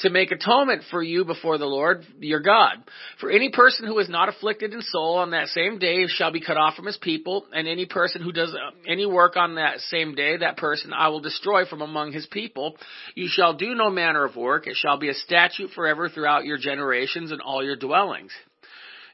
to 0.00 0.08
make 0.08 0.32
atonement 0.32 0.82
for 0.90 1.02
you 1.02 1.24
before 1.24 1.58
the 1.58 1.66
Lord 1.66 2.04
your 2.18 2.40
God. 2.40 2.76
For 3.20 3.30
any 3.30 3.50
person 3.50 3.86
who 3.86 3.98
is 3.98 4.08
not 4.08 4.30
afflicted 4.30 4.72
in 4.72 4.80
soul 4.80 5.18
on 5.18 5.32
that 5.32 5.48
same 5.48 5.78
day 5.78 6.06
shall 6.06 6.32
be 6.32 6.40
cut 6.40 6.56
off 6.56 6.74
from 6.74 6.86
his 6.86 6.96
people, 6.96 7.46
and 7.52 7.68
any 7.68 7.84
person 7.84 8.22
who 8.22 8.32
does 8.32 8.54
uh, 8.54 8.70
any 8.88 9.04
work 9.04 9.36
on 9.36 9.56
that 9.56 9.80
same 9.80 10.14
day, 10.14 10.38
that 10.38 10.56
person 10.56 10.92
I 10.94 11.08
will 11.08 11.20
destroy 11.20 11.66
from 11.66 11.82
among 11.82 12.12
his 12.12 12.26
people. 12.26 12.76
You 13.14 13.28
shall 13.28 13.52
do 13.54 13.74
no 13.74 13.90
manner 13.90 14.24
of 14.24 14.34
work. 14.34 14.66
It 14.66 14.76
shall 14.76 14.98
be 14.98 15.10
a 15.10 15.14
statute 15.14 15.70
forever 15.74 16.08
throughout 16.08 16.46
your 16.46 16.56
generations 16.56 17.30
and 17.30 17.42
all 17.42 17.62
your 17.62 17.76
dwellings. 17.76 18.32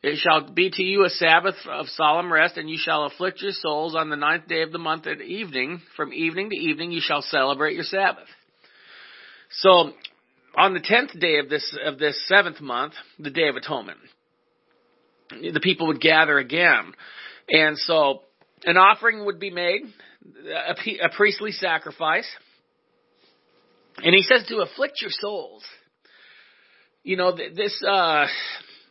It 0.03 0.17
shall 0.17 0.51
be 0.51 0.71
to 0.71 0.83
you 0.83 1.05
a 1.05 1.11
Sabbath 1.11 1.57
of 1.69 1.87
solemn 1.89 2.33
rest, 2.33 2.57
and 2.57 2.71
you 2.71 2.79
shall 2.79 3.05
afflict 3.05 3.43
your 3.43 3.53
souls 3.53 3.95
on 3.95 4.09
the 4.09 4.17
ninth 4.17 4.49
day 4.49 4.63
of 4.63 4.73
the 4.73 4.79
month 4.79 5.07
at 5.07 5.21
evening. 5.21 5.83
From 5.95 6.15
evening 6.15 6.51
to 6.51 6.57
evening 6.57 6.91
you 6.91 7.03
shall 7.03 7.21
celebrate 7.21 7.75
your 7.75 7.85
Sabbath. 7.85 8.29
So, 9.51 9.93
on 10.57 10.73
the 10.73 10.81
tenth 10.81 11.19
day 11.19 11.39
of 11.39 11.51
this, 11.51 11.77
of 11.85 11.99
this 11.99 12.19
seventh 12.27 12.61
month, 12.61 12.95
the 13.19 13.31
Day 13.31 13.49
of 13.49 13.57
Atonement, 13.57 13.99
the 15.31 15.61
people 15.61 15.89
would 15.89 16.01
gather 16.01 16.39
again. 16.39 16.93
And 17.51 17.77
so, 17.77 18.23
an 18.65 18.79
offering 18.79 19.27
would 19.27 19.39
be 19.39 19.51
made, 19.51 19.83
a, 20.47 21.05
a 21.05 21.09
priestly 21.15 21.53
sacrifice. 21.53 22.29
And 24.03 24.15
he 24.15 24.23
says 24.23 24.47
to 24.49 24.61
afflict 24.61 25.03
your 25.03 25.11
souls. 25.11 25.63
You 27.03 27.17
know, 27.17 27.33
this, 27.33 27.83
uh, 27.87 28.27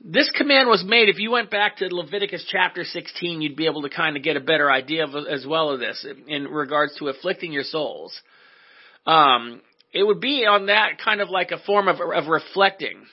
this 0.01 0.31
command 0.35 0.69
was 0.69 0.83
made. 0.85 1.09
If 1.09 1.19
you 1.19 1.31
went 1.31 1.51
back 1.51 1.77
to 1.77 1.93
Leviticus 1.93 2.45
chapter 2.49 2.83
16, 2.83 3.41
you'd 3.41 3.57
be 3.57 3.65
able 3.65 3.81
to 3.81 3.89
kind 3.89 4.15
of 4.15 4.23
get 4.23 4.37
a 4.37 4.41
better 4.41 4.71
idea 4.71 5.05
of 5.05 5.15
as 5.27 5.45
well 5.45 5.71
of 5.71 5.79
this 5.79 6.05
in 6.27 6.45
regards 6.45 6.95
to 6.97 7.09
afflicting 7.09 7.51
your 7.51 7.63
souls. 7.63 8.17
Um, 9.05 9.61
it 9.91 10.03
would 10.03 10.21
be 10.21 10.45
on 10.45 10.67
that 10.67 10.99
kind 11.03 11.19
of 11.19 11.29
like 11.29 11.51
a 11.51 11.59
form 11.59 11.87
of, 11.87 11.97
of 11.99 12.27
reflecting, 12.27 13.03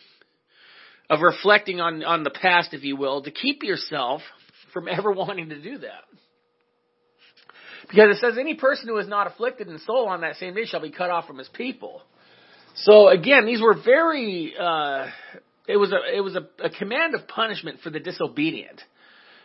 of 1.10 1.20
reflecting 1.20 1.80
on, 1.80 2.04
on 2.04 2.22
the 2.22 2.30
past, 2.30 2.72
if 2.72 2.84
you 2.84 2.96
will, 2.96 3.22
to 3.22 3.30
keep 3.30 3.62
yourself 3.62 4.20
from 4.72 4.86
ever 4.90 5.10
wanting 5.10 5.48
to 5.48 5.60
do 5.60 5.78
that. 5.78 6.04
Because 7.88 8.16
it 8.16 8.20
says 8.20 8.34
any 8.38 8.54
person 8.54 8.88
who 8.88 8.98
is 8.98 9.08
not 9.08 9.26
afflicted 9.26 9.68
in 9.68 9.78
soul 9.80 10.08
on 10.08 10.20
that 10.20 10.36
same 10.36 10.54
day 10.54 10.66
shall 10.66 10.80
be 10.80 10.90
cut 10.90 11.10
off 11.10 11.26
from 11.26 11.38
his 11.38 11.48
people. 11.48 12.02
So 12.74 13.08
again, 13.08 13.46
these 13.46 13.60
were 13.60 13.76
very, 13.82 14.54
uh, 14.58 15.06
it 15.68 15.76
was 15.76 15.92
a 15.92 16.16
it 16.16 16.20
was 16.20 16.36
a, 16.36 16.46
a 16.64 16.70
command 16.70 17.14
of 17.14 17.26
punishment 17.28 17.80
for 17.82 17.90
the 17.90 18.00
disobedient, 18.00 18.80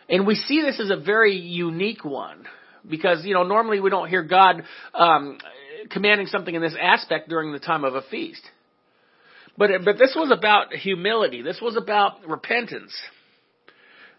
and 0.08 0.26
we 0.26 0.34
see 0.34 0.62
this 0.62 0.80
as 0.80 0.90
a 0.90 0.96
very 0.96 1.36
unique 1.36 2.04
one 2.04 2.44
because 2.88 3.24
you 3.24 3.34
know 3.34 3.42
normally 3.42 3.80
we 3.80 3.90
don't 3.90 4.08
hear 4.08 4.22
God 4.22 4.62
um, 4.94 5.38
commanding 5.90 6.26
something 6.26 6.54
in 6.54 6.62
this 6.62 6.76
aspect 6.80 7.28
during 7.28 7.52
the 7.52 7.58
time 7.58 7.84
of 7.84 7.94
a 7.94 8.02
feast. 8.02 8.42
But 9.56 9.70
but 9.84 9.98
this 9.98 10.14
was 10.16 10.30
about 10.30 10.72
humility. 10.72 11.42
This 11.42 11.60
was 11.60 11.76
about 11.76 12.26
repentance. 12.26 12.94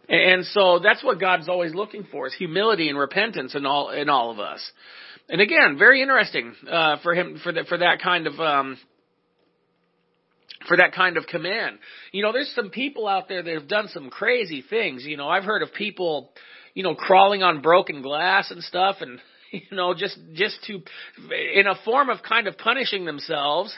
And 0.10 0.46
so 0.48 0.80
that's 0.80 1.02
what 1.02 1.20
God's 1.20 1.48
always 1.48 1.74
looking 1.74 2.06
for 2.12 2.28
is 2.28 2.34
humility 2.34 2.90
and 2.90 2.98
repentance 2.98 3.56
in 3.56 3.66
all 3.66 3.90
in 3.90 4.10
all 4.10 4.32
of 4.32 4.40
us. 4.40 4.62
And 5.30 5.40
again, 5.40 5.78
very 5.80 6.02
interesting 6.02 6.54
uh, 6.70 6.98
for 7.02 7.14
him 7.14 7.40
for 7.42 7.54
that 7.54 7.68
for 7.68 7.78
that 7.78 8.02
kind 8.02 8.28
of 8.28 8.40
um, 8.40 8.78
for 10.68 10.78
that 10.78 10.94
kind 10.94 11.18
of 11.18 11.28
command. 11.28 11.80
You 12.12 12.24
know, 12.24 12.32
there's 12.32 12.52
some 12.56 12.70
people 12.70 13.08
out 13.08 13.28
there 13.28 13.44
that 13.44 13.54
have 13.54 13.68
done 13.68 13.88
some 13.90 14.10
crazy 14.10 14.64
things. 14.68 15.04
You 15.06 15.18
know, 15.18 15.28
I've 15.28 15.44
heard 15.44 15.62
of 15.62 15.74
people, 15.74 16.32
you 16.74 16.84
know, 16.84 16.96
crawling 16.96 17.44
on 17.44 17.62
broken 17.62 18.02
glass 18.02 18.52
and 18.52 18.64
stuff 18.64 18.98
and, 19.02 19.20
you 19.52 19.76
know, 19.76 19.94
just, 19.94 20.18
just 20.34 20.58
to, 20.68 20.82
in 21.56 21.68
a 21.68 21.76
form 21.84 22.10
of 22.10 22.24
kind 22.24 22.48
of 22.48 22.58
punishing 22.58 23.06
themselves 23.06 23.76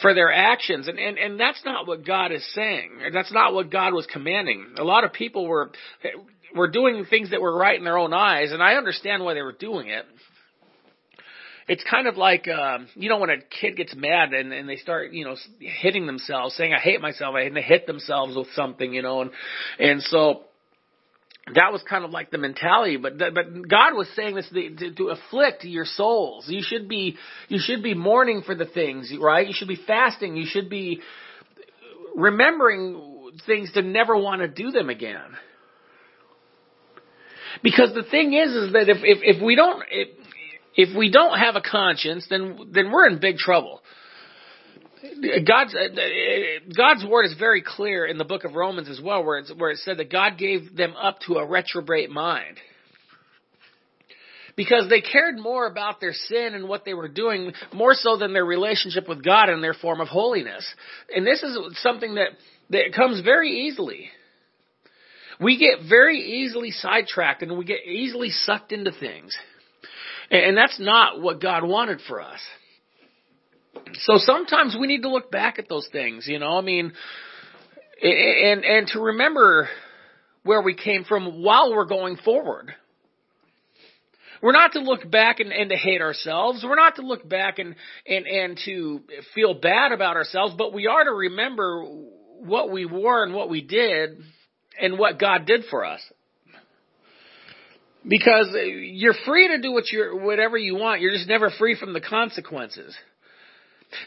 for 0.00 0.14
their 0.14 0.32
actions. 0.32 0.88
And, 0.88 0.98
and, 0.98 1.18
and 1.18 1.40
that's 1.40 1.62
not 1.64 1.86
what 1.86 2.06
God 2.06 2.32
is 2.32 2.46
saying. 2.54 2.90
That's 3.12 3.32
not 3.32 3.52
what 3.52 3.70
God 3.70 3.92
was 3.92 4.06
commanding. 4.12 4.74
A 4.78 4.84
lot 4.84 5.04
of 5.04 5.12
people 5.12 5.46
were, 5.46 5.70
were 6.54 6.68
doing 6.68 7.04
things 7.08 7.30
that 7.30 7.40
were 7.40 7.56
right 7.56 7.78
in 7.78 7.84
their 7.84 7.98
own 7.98 8.12
eyes, 8.12 8.52
and 8.52 8.62
I 8.62 8.74
understand 8.74 9.24
why 9.24 9.34
they 9.34 9.42
were 9.42 9.52
doing 9.52 9.88
it 9.88 10.04
it's 11.68 11.84
kind 11.88 12.06
of 12.06 12.16
like 12.16 12.48
um, 12.48 12.88
you 12.94 13.08
know 13.08 13.18
when 13.18 13.30
a 13.30 13.38
kid 13.38 13.76
gets 13.76 13.94
mad 13.94 14.32
and, 14.32 14.52
and 14.52 14.68
they 14.68 14.76
start 14.76 15.12
you 15.12 15.24
know 15.24 15.36
hitting 15.58 16.06
themselves, 16.06 16.56
saying 16.56 16.72
I 16.74 16.80
hate 16.80 17.00
myself, 17.00 17.34
and 17.38 17.56
they 17.56 17.62
hit 17.62 17.86
themselves 17.86 18.36
with 18.36 18.48
something, 18.54 18.92
you 18.92 19.02
know, 19.02 19.22
and 19.22 19.30
and 19.78 20.02
so 20.02 20.42
that 21.54 21.72
was 21.72 21.82
kind 21.82 22.04
of 22.04 22.12
like 22.12 22.30
the 22.30 22.38
mentality 22.38 22.96
but 22.96 23.18
but 23.18 23.68
God 23.68 23.94
was 23.94 24.08
saying 24.14 24.36
this 24.36 24.48
to, 24.50 24.94
to 24.94 25.08
afflict 25.08 25.64
your 25.64 25.84
souls. 25.84 26.46
You 26.48 26.62
should 26.62 26.88
be 26.88 27.16
you 27.48 27.58
should 27.60 27.82
be 27.82 27.94
mourning 27.94 28.42
for 28.42 28.54
the 28.54 28.66
things 28.66 29.12
right? 29.20 29.46
You 29.46 29.52
should 29.54 29.68
be 29.68 29.80
fasting. 29.86 30.36
You 30.36 30.46
should 30.46 30.70
be 30.70 31.00
remembering 32.14 33.30
things 33.46 33.72
to 33.72 33.82
never 33.82 34.16
want 34.16 34.42
to 34.42 34.48
do 34.48 34.70
them 34.70 34.88
again. 34.88 35.36
Because 37.62 37.92
the 37.94 38.04
thing 38.04 38.32
is 38.34 38.50
is 38.52 38.72
that 38.72 38.88
if 38.88 38.98
if, 39.02 39.36
if 39.36 39.42
we 39.42 39.56
don't 39.56 39.82
if, 39.90 40.08
if 40.74 40.96
we 40.96 41.10
don't 41.10 41.38
have 41.38 41.56
a 41.56 41.60
conscience, 41.60 42.26
then 42.30 42.70
then 42.72 42.90
we're 42.90 43.08
in 43.08 43.18
big 43.18 43.36
trouble. 43.36 43.80
God's 45.02 45.74
uh, 45.74 46.00
uh, 46.00 46.72
God's 46.76 47.04
word 47.04 47.26
is 47.26 47.34
very 47.38 47.62
clear 47.62 48.06
in 48.06 48.18
the 48.18 48.24
book 48.24 48.44
of 48.44 48.54
Romans 48.54 48.88
as 48.88 49.00
well, 49.00 49.24
where 49.24 49.42
where 49.56 49.70
it 49.70 49.78
said 49.78 49.98
that 49.98 50.10
God 50.10 50.38
gave 50.38 50.76
them 50.76 50.94
up 51.00 51.18
to 51.26 51.34
a 51.34 51.46
reprobate 51.46 52.10
mind. 52.10 52.58
Because 54.54 54.88
they 54.90 55.00
cared 55.00 55.38
more 55.38 55.66
about 55.66 55.98
their 55.98 56.12
sin 56.12 56.50
and 56.54 56.68
what 56.68 56.84
they 56.84 56.92
were 56.92 57.08
doing 57.08 57.52
more 57.72 57.94
so 57.94 58.18
than 58.18 58.34
their 58.34 58.44
relationship 58.44 59.08
with 59.08 59.24
God 59.24 59.48
and 59.48 59.64
their 59.64 59.72
form 59.72 60.00
of 60.00 60.08
holiness. 60.08 60.66
And 61.14 61.26
this 61.26 61.42
is 61.42 61.56
something 61.80 62.16
that, 62.16 62.32
that 62.68 62.92
comes 62.94 63.22
very 63.22 63.66
easily. 63.66 64.10
We 65.40 65.56
get 65.56 65.88
very 65.88 66.20
easily 66.20 66.70
sidetracked 66.70 67.40
and 67.40 67.56
we 67.56 67.64
get 67.64 67.86
easily 67.86 68.28
sucked 68.28 68.72
into 68.72 68.92
things. 68.92 69.34
And 70.32 70.56
that's 70.56 70.80
not 70.80 71.20
what 71.20 71.42
God 71.42 71.62
wanted 71.62 72.00
for 72.08 72.22
us. 72.22 72.40
So 73.94 74.14
sometimes 74.16 74.74
we 74.80 74.86
need 74.86 75.02
to 75.02 75.10
look 75.10 75.30
back 75.30 75.58
at 75.58 75.68
those 75.68 75.86
things, 75.92 76.26
you 76.26 76.38
know, 76.38 76.56
I 76.56 76.62
mean, 76.62 76.92
and, 78.02 78.64
and 78.64 78.86
to 78.88 79.00
remember 79.00 79.68
where 80.42 80.62
we 80.62 80.74
came 80.74 81.04
from 81.04 81.42
while 81.42 81.72
we're 81.72 81.84
going 81.84 82.16
forward. 82.16 82.74
We're 84.42 84.52
not 84.52 84.72
to 84.72 84.80
look 84.80 85.08
back 85.08 85.38
and, 85.38 85.52
and 85.52 85.68
to 85.68 85.76
hate 85.76 86.00
ourselves. 86.00 86.64
We're 86.66 86.76
not 86.76 86.96
to 86.96 87.02
look 87.02 87.28
back 87.28 87.58
and, 87.58 87.76
and, 88.06 88.26
and 88.26 88.58
to 88.64 89.00
feel 89.34 89.52
bad 89.52 89.92
about 89.92 90.16
ourselves, 90.16 90.54
but 90.56 90.72
we 90.72 90.86
are 90.86 91.04
to 91.04 91.12
remember 91.12 91.84
what 92.38 92.72
we 92.72 92.86
were 92.86 93.22
and 93.22 93.34
what 93.34 93.50
we 93.50 93.60
did 93.60 94.18
and 94.80 94.98
what 94.98 95.20
God 95.20 95.44
did 95.44 95.64
for 95.70 95.84
us 95.84 96.00
because 98.06 98.48
you're 98.52 99.14
free 99.26 99.48
to 99.48 99.60
do 99.60 99.72
what 99.72 99.90
you're, 99.92 100.16
whatever 100.16 100.56
you 100.56 100.74
want. 100.74 101.00
You're 101.00 101.12
just 101.12 101.28
never 101.28 101.50
free 101.50 101.76
from 101.78 101.92
the 101.92 102.00
consequences. 102.00 102.96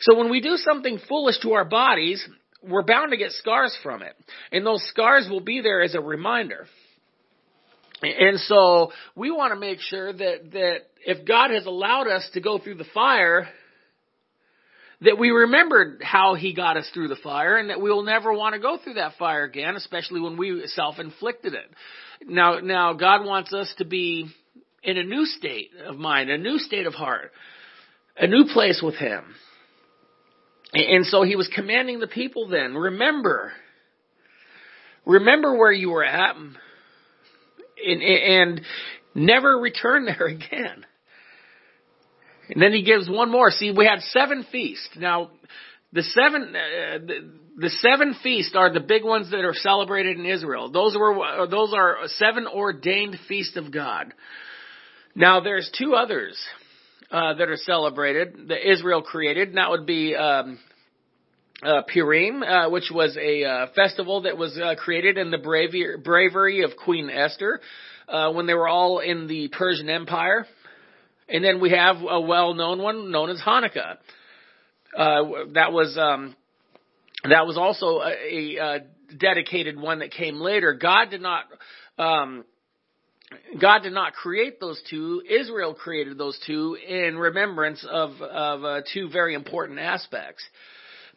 So 0.02 0.16
when 0.18 0.30
we 0.30 0.42
do 0.42 0.58
something 0.58 1.00
foolish 1.08 1.40
to 1.42 1.54
our 1.54 1.66
bodies, 1.66 2.28
we're 2.64 2.84
bound 2.84 3.12
to 3.12 3.18
get 3.18 3.32
scars 3.32 3.78
from 3.84 4.02
it. 4.02 4.16
And 4.52 4.66
those 4.66 4.84
scars 4.90 5.28
will 5.30 5.42
be 5.42 5.62
there 5.62 5.82
as 5.82 5.96
a 5.96 6.02
reminder. 6.02 6.66
And 8.02 8.40
so 8.40 8.92
we 9.16 9.32
want 9.32 9.54
to 9.54 9.60
make 9.60 9.80
sure 9.80 10.12
that, 10.12 10.52
that 10.52 10.78
if 11.06 11.26
God 11.26 11.52
has 11.52 11.66
allowed 11.66 12.08
us 12.08 12.28
to 12.34 12.42
go 12.42 12.60
through 12.60 12.76
the 12.76 12.86
fire, 12.94 13.48
that 15.02 15.18
we 15.18 15.30
remembered 15.30 16.02
how 16.04 16.36
he 16.36 16.54
got 16.54 16.78
us 16.78 16.90
through 16.94 17.08
the 17.08 17.16
fire 17.16 17.58
and 17.58 17.70
that 17.70 17.82
we 17.82 17.90
will 17.90 18.04
never 18.04 18.34
want 18.34 18.54
to 18.54 18.60
go 18.60 18.78
through 18.84 18.96
that 18.96 19.14
fire 19.18 19.44
again, 19.44 19.76
especially 19.76 20.20
when 20.20 20.38
we 20.38 20.64
self-inflicted 20.68 21.54
it. 21.54 21.66
Now, 22.24 22.60
now 22.60 22.94
God 22.94 23.26
wants 23.26 23.54
us 23.54 23.74
to 23.78 23.86
be 23.86 24.28
in 24.84 24.98
a 24.98 25.04
new 25.04 25.26
state 25.26 25.72
of 25.86 25.98
mind, 25.98 26.30
a 26.30 26.38
new 26.38 26.58
state 26.60 26.86
of 26.86 26.94
heart, 26.94 27.32
a 28.18 28.28
new 28.28 28.46
place 28.54 28.82
with 28.84 28.96
him. 28.96 29.24
And 30.74 31.06
so 31.06 31.24
he 31.24 31.36
was 31.36 31.50
commanding 31.54 32.00
the 32.00 32.08
people 32.08 32.48
then, 32.50 32.76
remember, 32.76 33.54
remember 35.06 35.56
where 35.58 35.72
you 35.72 35.90
were 35.90 36.04
at 36.04 36.36
and, 36.36 38.02
and 38.02 38.62
never 39.14 39.58
return 39.58 40.06
there 40.18 40.28
again. 40.28 40.86
And 42.50 42.62
then 42.62 42.74
he 42.74 42.84
gives 42.84 43.10
one 43.10 43.32
more. 43.32 43.50
See, 43.50 43.72
we 43.72 43.86
had 43.86 44.02
seven 44.02 44.46
feasts. 44.52 44.90
Now, 44.98 45.32
the 45.94 46.04
seven, 46.04 46.54
uh, 46.56 46.98
the, 47.00 47.32
the 47.58 47.70
seven 47.70 48.16
feasts 48.22 48.54
are 48.56 48.72
the 48.72 48.80
big 48.82 49.04
ones 49.04 49.32
that 49.32 49.46
are 49.46 49.54
celebrated 49.54 50.18
in 50.18 50.26
Israel. 50.26 50.70
Those 50.70 50.96
were, 50.96 51.48
those 51.50 51.74
are 51.74 51.98
seven 52.08 52.48
ordained 52.48 53.18
feasts 53.28 53.56
of 53.56 53.72
God. 53.72 54.14
Now, 55.16 55.40
there's 55.40 55.72
two 55.78 55.96
others 55.96 56.38
uh, 57.10 57.36
that 57.36 57.48
are 57.48 57.58
celebrated 57.58 58.50
that 58.50 58.70
Israel 58.70 59.02
created, 59.02 59.50
and 59.50 59.58
that 59.58 59.70
would 59.70 59.86
be 59.86 60.16
um, 60.16 60.60
uh, 61.64 61.84
Purim, 61.92 62.44
uh, 62.44 62.70
which 62.70 62.92
was 62.94 63.18
a 63.18 63.46
uh, 63.46 63.68
festival 63.74 64.24
that 64.24 64.38
was 64.38 64.58
uh, 64.58 64.76
created 64.76 65.18
in 65.18 65.32
the 65.32 65.38
bravery, 65.38 65.98
bravery 66.04 66.64
of 66.64 66.72
Queen 66.84 67.10
Esther 67.10 67.62
uh, 68.10 68.32
when 68.34 68.48
they 68.48 68.54
were 68.54 68.68
all 68.68 69.00
in 69.00 69.28
the 69.28 69.48
Persian 69.48 69.90
Empire. 69.90 70.46
And 71.30 71.44
then 71.44 71.62
we 71.62 71.72
have 71.72 71.98
a 72.08 72.20
well-known 72.20 72.82
one 72.82 73.12
known 73.12 73.30
as 73.30 73.40
Hanukkah. 73.40 73.98
Uh, 74.96 75.24
that 75.54 75.72
was 75.72 75.98
um, 75.98 76.36
that 77.32 77.46
was 77.46 77.58
also 77.58 78.02
a, 78.02 78.58
a, 78.58 78.80
dedicated 79.18 79.80
one 79.80 80.00
that 80.00 80.12
came 80.12 80.42
later. 80.42 80.74
God 80.74 81.10
did 81.12 81.22
not 81.22 81.46
um, 81.98 82.44
God 83.60 83.80
did 83.80 83.94
not 83.94 84.14
create 84.14 84.60
those 84.60 84.82
two. 84.90 85.22
Israel 85.30 85.74
created 85.74 86.18
those 86.18 86.40
two 86.46 86.76
in 86.88 87.18
remembrance 87.18 87.86
of 87.90 88.22
of 88.22 88.64
uh, 88.64 88.82
two 88.94 89.10
very 89.10 89.34
important 89.34 89.80
aspects. 89.80 90.44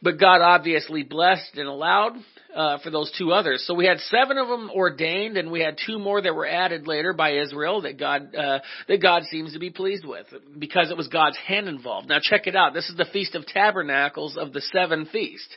But 0.01 0.21
God 0.21 0.43
obviously 0.43 1.03
blessed 1.03 1.57
and 1.57 1.67
allowed 1.67 2.13
uh, 2.55 2.79
for 2.79 2.91
those 2.91 3.13
two 3.19 3.33
others. 3.33 3.65
So 3.67 3.75
we 3.75 3.85
had 3.85 3.99
seven 3.99 4.39
of 4.39 4.47
them 4.47 4.71
ordained, 4.71 5.37
and 5.37 5.51
we 5.51 5.61
had 5.61 5.77
two 5.85 5.99
more 5.99 6.23
that 6.23 6.35
were 6.35 6.47
added 6.47 6.87
later 6.87 7.13
by 7.13 7.33
Israel 7.33 7.83
that 7.83 7.99
God 7.99 8.35
uh, 8.35 8.61
that 8.87 9.03
God 9.03 9.25
seems 9.25 9.55
to 9.55 9.59
be 9.59 9.71
pleased 9.71 10.05
with 10.05 10.27
because 10.57 10.91
it 10.91 10.97
was 10.97 11.09
God's 11.09 11.37
hand 11.37 11.69
involved. 11.69 12.09
Now 12.09 12.19
check 12.23 12.47
it 12.47 12.55
out. 12.55 12.75
This 12.75 12.89
is 12.89 12.97
the 12.97 13.07
Feast 13.07 13.35
of 13.35 13.45
Tabernacles 13.47 14.37
of 14.37 14.53
the 14.53 14.61
seven 14.61 15.07
feast. 15.07 15.49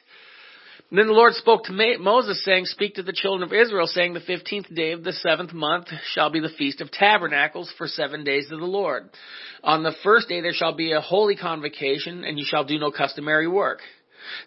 And 0.92 1.00
then 1.00 1.08
the 1.08 1.14
Lord 1.14 1.34
spoke 1.36 1.64
to 1.64 1.98
Moses, 2.00 2.44
saying, 2.44 2.66
Speak 2.66 2.96
to 2.96 3.04
the 3.04 3.14
children 3.14 3.48
of 3.48 3.54
Israel, 3.54 3.88
saying, 3.88 4.14
The 4.14 4.20
fifteenth 4.20 4.68
day 4.76 4.92
of 4.92 5.06
the 5.06 5.14
seventh 5.14 5.54
month 5.54 5.88
shall 6.14 6.30
be 6.30 6.42
the 6.42 6.50
feast 6.50 6.82
of 6.82 6.92
tabernacles 6.92 7.74
for 7.78 7.88
seven 7.88 8.26
days 8.26 8.50
to 8.50 8.58
the 8.58 8.66
Lord. 8.66 9.10
On 9.64 9.84
the 9.84 9.96
first 10.04 10.28
day 10.28 10.42
there 10.42 10.52
shall 10.52 10.76
be 10.76 10.92
a 10.92 11.00
holy 11.00 11.38
convocation, 11.38 12.26
and 12.26 12.38
you 12.38 12.44
shall 12.46 12.66
do 12.66 12.78
no 12.78 12.92
customary 12.92 13.48
work. 13.48 13.80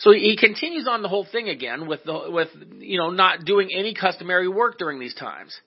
So 0.00 0.12
he 0.12 0.36
continues 0.38 0.86
on 0.86 1.00
the 1.00 1.08
whole 1.08 1.26
thing 1.32 1.48
again 1.48 1.88
with 1.88 2.04
the, 2.04 2.26
with, 2.28 2.48
you 2.78 2.98
know, 2.98 3.08
not 3.08 3.46
doing 3.46 3.70
any 3.74 3.94
customary 3.94 4.46
work 4.46 4.76
during 4.76 5.00
these 5.00 5.14
times. 5.14 5.58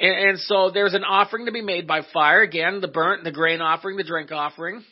And, 0.00 0.30
and 0.30 0.38
so 0.38 0.70
there's 0.70 0.94
an 0.94 1.02
offering 1.02 1.46
to 1.46 1.52
be 1.52 1.62
made 1.62 1.88
by 1.88 2.02
fire. 2.14 2.42
Again, 2.42 2.80
the 2.80 2.88
burnt, 2.88 3.24
the 3.24 3.32
grain 3.32 3.60
offering, 3.60 3.96
the 3.96 4.04
drink 4.04 4.30
offering, 4.30 4.84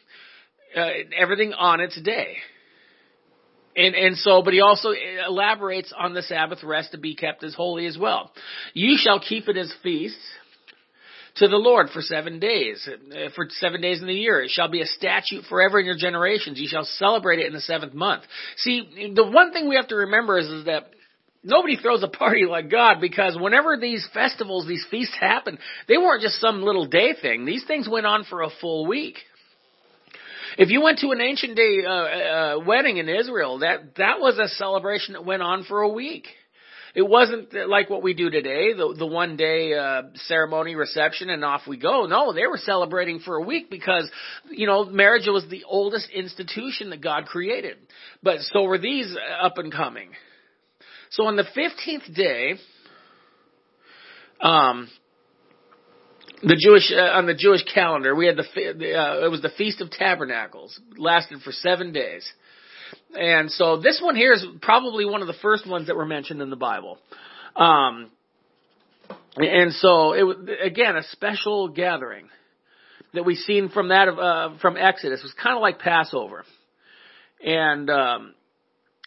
uh, 0.76 0.88
everything 1.16 1.52
on 1.52 1.80
its 1.80 2.00
day. 2.02 2.38
And, 3.76 3.94
and 3.94 4.16
so, 4.16 4.42
but 4.42 4.54
he 4.54 4.60
also 4.60 4.90
elaborates 4.90 5.92
on 5.96 6.14
the 6.14 6.22
Sabbath 6.22 6.62
rest 6.64 6.92
to 6.92 6.98
be 6.98 7.14
kept 7.14 7.44
as 7.44 7.54
holy 7.54 7.86
as 7.86 7.96
well. 7.96 8.32
You 8.74 8.96
shall 8.98 9.20
keep 9.20 9.48
it 9.48 9.56
as 9.56 9.72
feasts 9.82 10.20
to 11.36 11.48
the 11.48 11.56
Lord 11.56 11.88
for 11.90 12.02
seven 12.02 12.40
days, 12.40 12.88
uh, 12.88 13.28
for 13.34 13.46
seven 13.50 13.80
days 13.80 14.00
in 14.00 14.06
the 14.06 14.14
year. 14.14 14.42
It 14.42 14.50
shall 14.50 14.68
be 14.68 14.82
a 14.82 14.86
statute 14.86 15.44
forever 15.48 15.78
in 15.78 15.86
your 15.86 15.96
generations. 15.96 16.58
You 16.58 16.68
shall 16.68 16.84
celebrate 16.84 17.38
it 17.38 17.46
in 17.46 17.52
the 17.52 17.60
seventh 17.60 17.94
month. 17.94 18.24
See, 18.56 19.12
the 19.14 19.24
one 19.24 19.52
thing 19.52 19.68
we 19.68 19.76
have 19.76 19.88
to 19.88 19.96
remember 19.96 20.38
is, 20.38 20.46
is 20.46 20.64
that 20.66 20.90
nobody 21.44 21.76
throws 21.76 22.02
a 22.02 22.08
party 22.08 22.44
like 22.44 22.70
God 22.70 23.00
because 23.00 23.36
whenever 23.38 23.76
these 23.76 24.06
festivals, 24.12 24.66
these 24.66 24.84
feasts 24.90 25.14
happen, 25.18 25.58
they 25.86 25.96
weren't 25.96 26.22
just 26.22 26.40
some 26.40 26.62
little 26.62 26.86
day 26.86 27.14
thing. 27.20 27.44
These 27.44 27.64
things 27.66 27.88
went 27.88 28.06
on 28.06 28.24
for 28.24 28.42
a 28.42 28.50
full 28.60 28.86
week. 28.86 29.16
If 30.58 30.70
you 30.70 30.82
went 30.82 30.98
to 30.98 31.12
an 31.12 31.20
ancient 31.20 31.54
day 31.54 31.84
uh, 31.86 31.92
uh, 31.92 32.58
wedding 32.66 32.96
in 32.96 33.08
Israel, 33.08 33.60
that 33.60 33.94
that 33.96 34.18
was 34.18 34.38
a 34.38 34.48
celebration 34.48 35.12
that 35.12 35.24
went 35.24 35.40
on 35.40 35.62
for 35.62 35.82
a 35.82 35.88
week. 35.88 36.26
It 36.96 37.02
wasn't 37.02 37.54
like 37.68 37.88
what 37.88 38.02
we 38.02 38.12
do 38.12 38.28
today, 38.28 38.72
the 38.72 38.92
the 38.98 39.06
one 39.06 39.36
day 39.36 39.74
uh, 39.74 40.02
ceremony 40.26 40.74
reception 40.74 41.30
and 41.30 41.44
off 41.44 41.60
we 41.68 41.76
go. 41.76 42.06
No, 42.06 42.32
they 42.32 42.48
were 42.48 42.56
celebrating 42.56 43.20
for 43.20 43.36
a 43.36 43.42
week 43.42 43.70
because 43.70 44.10
you 44.50 44.66
know 44.66 44.84
marriage 44.84 45.28
was 45.28 45.46
the 45.48 45.62
oldest 45.62 46.10
institution 46.10 46.90
that 46.90 47.00
God 47.00 47.26
created. 47.26 47.76
But 48.20 48.40
so 48.40 48.64
were 48.64 48.78
these 48.78 49.16
up 49.40 49.58
and 49.58 49.72
coming. 49.72 50.10
So 51.10 51.26
on 51.26 51.36
the 51.36 51.44
fifteenth 51.54 52.12
day, 52.12 52.54
um, 54.40 54.88
the 56.42 56.56
Jewish 56.56 56.92
uh, 56.94 57.00
on 57.00 57.26
the 57.26 57.34
Jewish 57.34 57.62
calendar, 57.72 58.14
we 58.14 58.26
had 58.26 58.36
the 58.36 58.42
uh, 58.42 59.24
it 59.24 59.30
was 59.30 59.42
the 59.42 59.50
Feast 59.56 59.80
of 59.80 59.90
Tabernacles, 59.90 60.78
lasted 60.96 61.40
for 61.42 61.52
seven 61.52 61.92
days. 61.92 62.30
And 63.18 63.50
so 63.50 63.80
this 63.80 64.00
one 64.02 64.16
here 64.16 64.32
is 64.32 64.44
probably 64.62 65.04
one 65.04 65.20
of 65.20 65.26
the 65.26 65.34
first 65.42 65.68
ones 65.68 65.88
that 65.88 65.96
were 65.96 66.06
mentioned 66.06 66.40
in 66.40 66.50
the 66.50 66.56
Bible. 66.56 66.98
Um, 67.56 68.10
and 69.36 69.72
so 69.72 70.12
it 70.12 70.22
was 70.22 70.36
again 70.62 70.96
a 70.96 71.02
special 71.04 71.68
gathering 71.68 72.28
that 73.14 73.24
we've 73.24 73.38
seen 73.38 73.68
from 73.68 73.88
that 73.88 74.08
uh, 74.08 74.58
from 74.60 74.76
Exodus. 74.76 75.20
It 75.20 75.24
was 75.24 75.34
kind 75.42 75.56
of 75.56 75.62
like 75.62 75.78
Passover, 75.78 76.44
and 77.44 77.88
um, 77.90 78.34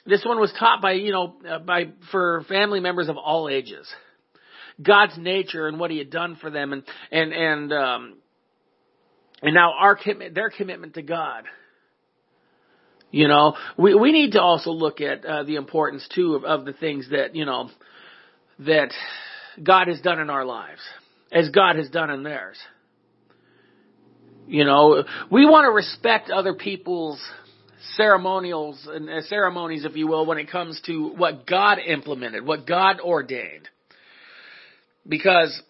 this 0.06 0.24
one 0.26 0.40
was 0.40 0.54
taught 0.58 0.82
by 0.82 0.94
you 0.94 1.12
know 1.12 1.36
uh, 1.48 1.60
by 1.60 1.90
for 2.12 2.44
family 2.48 2.80
members 2.80 3.10
of 3.10 3.18
all 3.18 3.50
ages. 3.50 3.88
God's 4.82 5.18
nature 5.18 5.68
and 5.68 5.80
what 5.80 5.92
He 5.92 5.98
had 5.98 6.10
done 6.10 6.38
for 6.40 6.50
them, 6.50 6.74
and 6.74 6.84
and 7.12 7.34
and 7.34 7.74
um, 7.74 8.18
and 9.42 9.54
now 9.54 9.74
our 9.80 9.96
commitment, 9.96 10.36
their 10.36 10.50
commitment 10.50 10.94
to 10.96 11.02
God 11.02 11.46
you 13.12 13.28
know, 13.28 13.56
we 13.78 13.94
we 13.94 14.14
need 14.14 14.32
to 14.32 14.42
also 14.42 14.72
look 14.72 15.02
at 15.02 15.26
uh, 15.26 15.44
the 15.44 15.58
importance 15.58 16.08
too 16.16 16.36
of, 16.36 16.46
of 16.46 16.66
the 16.66 16.72
things 16.72 17.10
that 17.12 17.36
you 17.36 17.46
know 17.46 17.70
that 18.60 18.94
God 19.62 19.90
has 19.90 20.00
done 20.00 20.20
in 20.20 20.30
our 20.30 20.46
lives, 20.46 20.80
as 21.32 21.50
God 21.50 21.76
has 21.76 21.90
done 21.90 22.10
in 22.10 22.24
theirs. 22.24 22.58
You 24.48 24.64
know, 24.64 25.04
we 25.30 25.46
want 25.46 25.66
to 25.66 25.72
respect 25.72 26.30
other 26.30 26.54
people's 26.54 27.22
ceremonials 27.96 28.88
and 28.90 29.10
uh, 29.10 29.22
ceremonies, 29.24 29.84
if 29.84 29.96
you 29.96 30.08
will, 30.08 30.26
when 30.26 30.38
it 30.38 30.50
comes 30.50 30.82
to 30.86 31.10
what 31.10 31.46
God 31.46 31.80
implemented, 31.86 32.46
what 32.46 32.66
God 32.66 33.02
ordained. 33.02 33.68
Because 35.08 35.62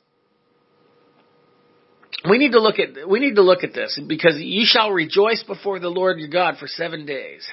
we 2.30 2.38
need 2.38 2.52
to 2.52 2.60
look 2.60 2.76
at 2.78 3.10
we 3.10 3.20
need 3.20 3.36
to 3.36 3.41
look 3.41 3.63
at 3.63 3.74
this 3.74 4.00
because 4.08 4.36
you 4.38 4.65
shall 4.65 4.91
rejoice 4.91 5.44
before 5.44 5.80
the 5.80 5.89
Lord 5.89 6.20
your 6.20 6.30
God 6.30 6.58
for 6.60 6.67
seven 6.67 7.06
days, 7.06 7.48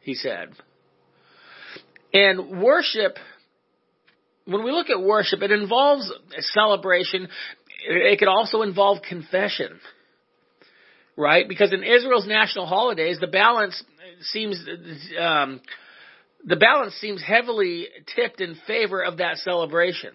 he 0.00 0.14
said. 0.14 0.50
And 2.12 2.60
worship, 2.60 3.16
when 4.44 4.64
we 4.64 4.72
look 4.72 4.90
at 4.90 5.00
worship, 5.00 5.42
it 5.42 5.52
involves 5.52 6.10
a 6.36 6.42
celebration. 6.42 7.28
It 7.88 8.18
could 8.18 8.28
also 8.28 8.62
involve 8.62 9.02
confession, 9.08 9.80
right? 11.16 11.48
Because 11.48 11.72
in 11.72 11.82
Israel's 11.82 12.26
national 12.26 12.66
holidays, 12.66 13.18
the 13.20 13.26
balance 13.26 13.82
seems 14.20 14.62
um, 15.18 15.60
the 16.44 16.56
balance 16.56 16.94
seems 16.94 17.22
heavily 17.22 17.88
tipped 18.14 18.40
in 18.40 18.56
favor 18.66 19.02
of 19.02 19.18
that 19.18 19.38
celebration 19.38 20.12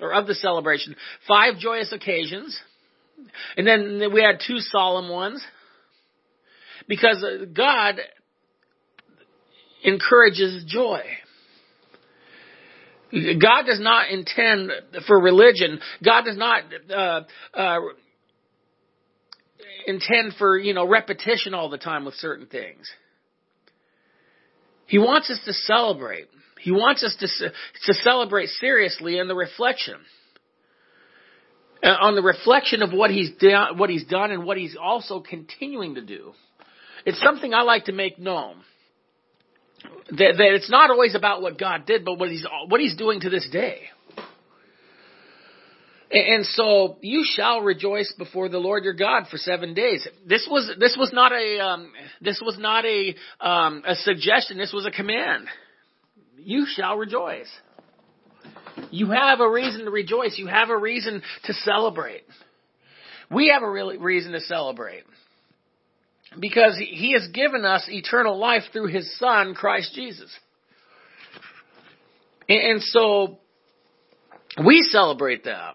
or 0.00 0.12
of 0.12 0.26
the 0.26 0.34
celebration. 0.34 0.96
Five 1.26 1.58
joyous 1.58 1.92
occasions 1.92 2.58
and 3.56 3.66
then 3.66 4.12
we 4.12 4.22
had 4.22 4.40
two 4.46 4.58
solemn 4.58 5.08
ones. 5.08 5.44
Because 6.86 7.24
God 7.54 7.96
encourages 9.84 10.64
joy. 10.66 11.02
God 13.12 13.62
does 13.66 13.80
not 13.80 14.10
intend 14.10 14.70
for 15.06 15.20
religion. 15.20 15.80
God 16.04 16.24
does 16.24 16.36
not 16.36 16.62
uh, 16.90 17.20
uh, 17.54 17.78
intend 19.86 20.34
for 20.38 20.58
you 20.58 20.74
know 20.74 20.86
repetition 20.86 21.54
all 21.54 21.68
the 21.68 21.78
time 21.78 22.04
with 22.04 22.14
certain 22.14 22.46
things. 22.46 22.90
He 24.88 24.98
wants 24.98 25.30
us 25.30 25.38
to 25.44 25.52
celebrate. 25.52 26.26
He 26.60 26.72
wants 26.72 27.04
us 27.04 27.14
to 27.20 27.50
to 27.86 27.94
celebrate 28.02 28.48
seriously 28.48 29.18
in 29.18 29.28
the 29.28 29.36
reflection. 29.36 29.94
Uh, 31.80 31.90
on 31.90 32.16
the 32.16 32.22
reflection 32.22 32.82
of 32.82 32.92
what 32.92 33.10
he's 33.12 33.30
done, 33.38 33.78
what 33.78 33.88
he's 33.88 34.04
done, 34.04 34.32
and 34.32 34.44
what 34.44 34.56
he's 34.56 34.76
also 34.76 35.20
continuing 35.20 35.94
to 35.94 36.00
do. 36.00 36.32
It's 37.06 37.20
something 37.20 37.54
I 37.54 37.62
like 37.62 37.84
to 37.84 37.92
make 37.92 38.18
known. 38.18 38.56
that, 40.10 40.34
that 40.38 40.54
it's 40.54 40.70
not 40.70 40.90
always 40.90 41.14
about 41.14 41.42
what 41.42 41.58
God 41.58 41.86
did, 41.86 42.04
but 42.04 42.18
what 42.18 42.30
he's, 42.30 42.44
what 42.68 42.80
he's 42.80 42.96
doing 42.96 43.20
to 43.20 43.30
this 43.30 43.48
day. 43.50 43.82
And 46.10 46.46
so 46.46 46.96
you 47.02 47.22
shall 47.26 47.60
rejoice 47.60 48.14
before 48.16 48.48
the 48.48 48.58
Lord 48.58 48.82
your 48.82 48.94
God 48.94 49.24
for 49.30 49.36
seven 49.36 49.74
days. 49.74 50.08
This 50.26 50.48
was 50.50 50.70
this 50.78 50.96
was 50.98 51.12
not 51.12 51.32
a 51.32 51.60
um, 51.60 51.92
this 52.22 52.40
was 52.44 52.58
not 52.58 52.86
a 52.86 53.14
um, 53.40 53.82
a 53.86 53.94
suggestion. 53.94 54.56
This 54.56 54.72
was 54.72 54.86
a 54.86 54.90
command. 54.90 55.48
You 56.38 56.66
shall 56.66 56.96
rejoice. 56.96 57.50
You 58.90 59.10
have 59.10 59.40
a 59.40 59.50
reason 59.50 59.84
to 59.84 59.90
rejoice. 59.90 60.38
You 60.38 60.46
have 60.46 60.70
a 60.70 60.76
reason 60.76 61.22
to 61.44 61.52
celebrate. 61.52 62.22
We 63.30 63.48
have 63.48 63.62
a 63.62 63.98
reason 63.98 64.32
to 64.32 64.40
celebrate 64.40 65.04
because 66.40 66.78
He 66.78 67.12
has 67.12 67.28
given 67.34 67.66
us 67.66 67.86
eternal 67.88 68.38
life 68.38 68.62
through 68.72 68.86
His 68.86 69.18
Son 69.18 69.54
Christ 69.54 69.92
Jesus. 69.94 70.34
And 72.48 72.82
so 72.82 73.38
we 74.64 74.80
celebrate 74.90 75.44
that. 75.44 75.74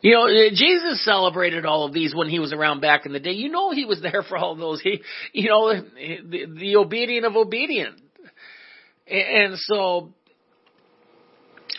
You 0.00 0.12
know, 0.12 0.26
eh, 0.26 0.50
Jesus 0.52 1.04
celebrated 1.04 1.64
all 1.64 1.84
of 1.84 1.92
these 1.92 2.14
when 2.14 2.28
he 2.28 2.38
was 2.38 2.52
around 2.52 2.80
back 2.80 3.06
in 3.06 3.12
the 3.12 3.20
day. 3.20 3.32
You 3.32 3.50
know 3.50 3.72
he 3.72 3.84
was 3.84 4.00
there 4.02 4.22
for 4.22 4.36
all 4.36 4.54
those. 4.56 4.80
He, 4.80 5.00
you 5.32 5.48
know, 5.48 5.68
eh, 5.68 5.80
the, 6.24 6.46
the 6.58 6.76
obedient 6.76 7.26
of 7.26 7.36
obedient. 7.36 8.00
And 9.08 9.56
so, 9.56 10.12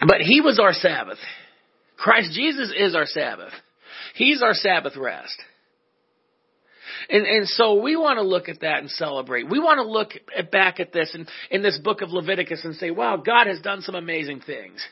but 0.07 0.21
he 0.21 0.39
was 0.39 0.59
our 0.59 0.73
Sabbath. 0.73 1.17
Christ 1.97 2.31
Jesus 2.33 2.71
is 2.77 2.95
our 2.95 3.05
Sabbath. 3.05 3.51
He's 4.15 4.41
our 4.41 4.53
Sabbath 4.53 4.95
rest. 4.95 5.35
And, 7.09 7.25
and 7.25 7.47
so 7.47 7.81
we 7.81 7.95
want 7.95 8.17
to 8.17 8.23
look 8.23 8.49
at 8.49 8.61
that 8.61 8.79
and 8.79 8.89
celebrate. 8.89 9.49
We 9.49 9.59
want 9.59 9.79
to 9.79 9.87
look 9.87 10.11
at, 10.35 10.51
back 10.51 10.79
at 10.79 10.93
this 10.93 11.11
and 11.13 11.27
in 11.51 11.61
this 11.61 11.77
book 11.77 12.01
of 12.01 12.09
Leviticus 12.09 12.63
and 12.63 12.75
say, 12.75 12.91
wow, 12.91 13.17
God 13.17 13.47
has 13.47 13.59
done 13.61 13.81
some 13.81 13.95
amazing 13.95 14.41
things 14.45 14.85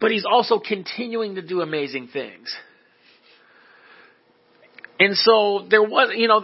but 0.00 0.10
he's 0.10 0.24
also 0.30 0.58
continuing 0.58 1.34
to 1.34 1.42
do 1.42 1.60
amazing 1.60 2.08
things. 2.12 2.54
And 4.98 5.16
so 5.16 5.66
there 5.70 5.82
was, 5.82 6.12
you 6.14 6.28
know, 6.28 6.42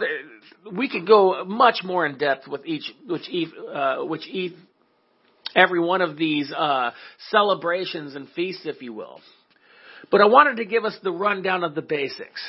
we 0.75 0.89
could 0.89 1.07
go 1.07 1.43
much 1.45 1.81
more 1.83 2.05
in 2.05 2.17
depth 2.17 2.47
with 2.47 2.65
each, 2.65 2.91
which 3.07 3.29
each, 3.29 3.49
uh, 3.73 3.97
which 3.97 4.27
each, 4.27 4.53
every 5.55 5.79
one 5.79 6.01
of 6.01 6.17
these 6.17 6.51
uh, 6.55 6.91
celebrations 7.29 8.15
and 8.15 8.27
feasts, 8.35 8.63
if 8.65 8.81
you 8.81 8.93
will. 8.93 9.19
But 10.09 10.21
I 10.21 10.25
wanted 10.25 10.57
to 10.57 10.65
give 10.65 10.85
us 10.85 10.97
the 11.03 11.11
rundown 11.11 11.63
of 11.63 11.75
the 11.75 11.81
basics 11.81 12.41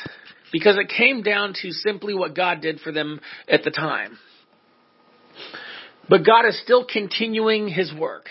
because 0.52 0.76
it 0.76 0.88
came 0.88 1.22
down 1.22 1.54
to 1.62 1.70
simply 1.72 2.14
what 2.14 2.34
God 2.34 2.60
did 2.60 2.80
for 2.80 2.92
them 2.92 3.20
at 3.48 3.64
the 3.64 3.70
time. 3.70 4.18
But 6.08 6.24
God 6.24 6.46
is 6.46 6.58
still 6.62 6.86
continuing 6.90 7.68
His 7.68 7.92
work. 7.92 8.26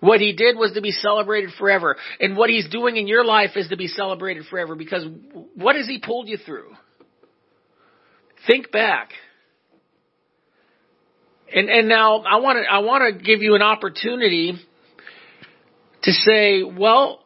What 0.00 0.20
he 0.20 0.32
did 0.32 0.56
was 0.56 0.72
to 0.72 0.80
be 0.80 0.90
celebrated 0.90 1.50
forever. 1.58 1.96
And 2.18 2.36
what 2.36 2.50
he's 2.50 2.68
doing 2.68 2.96
in 2.96 3.06
your 3.06 3.24
life 3.24 3.50
is 3.54 3.68
to 3.68 3.76
be 3.76 3.86
celebrated 3.86 4.46
forever 4.46 4.74
because 4.74 5.04
what 5.54 5.76
has 5.76 5.86
he 5.86 5.98
pulled 5.98 6.28
you 6.28 6.38
through? 6.38 6.72
Think 8.46 8.72
back. 8.72 9.10
And, 11.52 11.68
and 11.68 11.88
now 11.88 12.22
I 12.22 12.36
want 12.36 12.58
to, 12.58 12.72
I 12.72 12.78
want 12.78 13.18
to 13.18 13.24
give 13.24 13.42
you 13.42 13.54
an 13.54 13.62
opportunity 13.62 14.54
to 16.02 16.12
say, 16.12 16.62
well, 16.62 17.20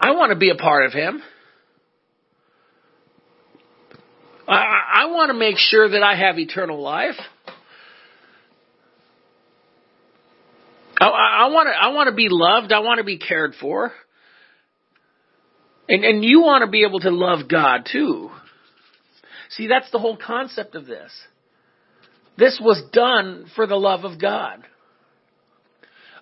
I 0.00 0.10
want 0.10 0.30
to 0.30 0.38
be 0.38 0.50
a 0.50 0.56
part 0.56 0.84
of 0.84 0.92
him. 0.92 1.22
I, 4.46 4.80
I 4.92 5.06
want 5.06 5.30
to 5.30 5.34
make 5.34 5.56
sure 5.56 5.88
that 5.88 6.02
I 6.02 6.16
have 6.16 6.38
eternal 6.38 6.82
life. 6.82 7.14
I 11.08 11.48
want 11.48 11.68
to, 11.68 11.72
I 11.72 11.88
want 11.88 12.08
to 12.08 12.14
be 12.14 12.28
loved. 12.30 12.72
I 12.72 12.80
want 12.80 12.98
to 12.98 13.04
be 13.04 13.18
cared 13.18 13.54
for. 13.60 13.92
And, 15.88 16.04
and 16.04 16.24
you 16.24 16.40
want 16.40 16.64
to 16.64 16.70
be 16.70 16.84
able 16.84 17.00
to 17.00 17.10
love 17.10 17.48
God 17.48 17.86
too. 17.90 18.30
See, 19.50 19.66
that's 19.66 19.90
the 19.90 19.98
whole 19.98 20.16
concept 20.16 20.74
of 20.74 20.86
this. 20.86 21.12
This 22.36 22.60
was 22.62 22.82
done 22.92 23.46
for 23.54 23.66
the 23.66 23.76
love 23.76 24.04
of 24.04 24.20
God. 24.20 24.64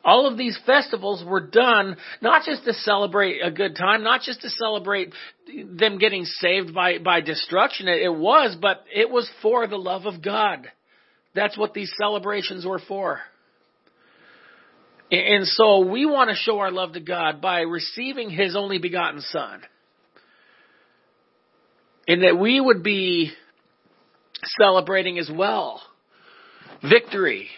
All 0.05 0.27
of 0.27 0.37
these 0.37 0.59
festivals 0.67 1.25
were 1.25 1.47
done 1.47 1.97
not 2.21 2.45
just 2.45 2.65
to 2.65 2.73
celebrate 2.73 3.41
a 3.41 3.53
good 3.53 3.77
time, 3.77 4.03
not 4.03 4.23
just 4.23 4.43
to 4.43 4.51
celebrate 4.51 5.15
them 5.47 5.99
getting 5.99 6.25
saved 6.25 6.75
by, 6.75 6.99
by 6.99 7.21
destruction. 7.21 7.87
It 7.87 8.03
it 8.03 8.15
was, 8.15 8.57
but 8.61 8.85
it 8.93 9.09
was 9.09 9.31
for 9.41 9.67
the 9.69 9.77
love 9.79 10.07
of 10.07 10.21
God. 10.21 10.67
That's 11.35 11.57
what 11.57 11.73
these 11.73 11.93
celebrations 11.97 12.67
were 12.67 12.81
for. 12.81 13.21
And 15.13 15.47
so 15.47 15.81
we 15.81 16.07
want 16.07 16.31
to 16.31 16.37
show 16.37 16.61
our 16.61 16.71
love 16.71 16.95
to 16.95 17.01
God 17.01 17.43
by 17.43 17.61
receiving 17.61 18.31
His 18.31 18.57
only 18.57 18.79
begotten 18.79 19.21
Son. 19.21 19.61
And 22.09 22.23
that 22.23 22.39
we 22.39 22.59
would 22.59 22.83
be 22.83 23.31
celebrating 24.59 25.19
as 25.19 25.31
well. 25.31 25.83
Victory. 26.83 27.49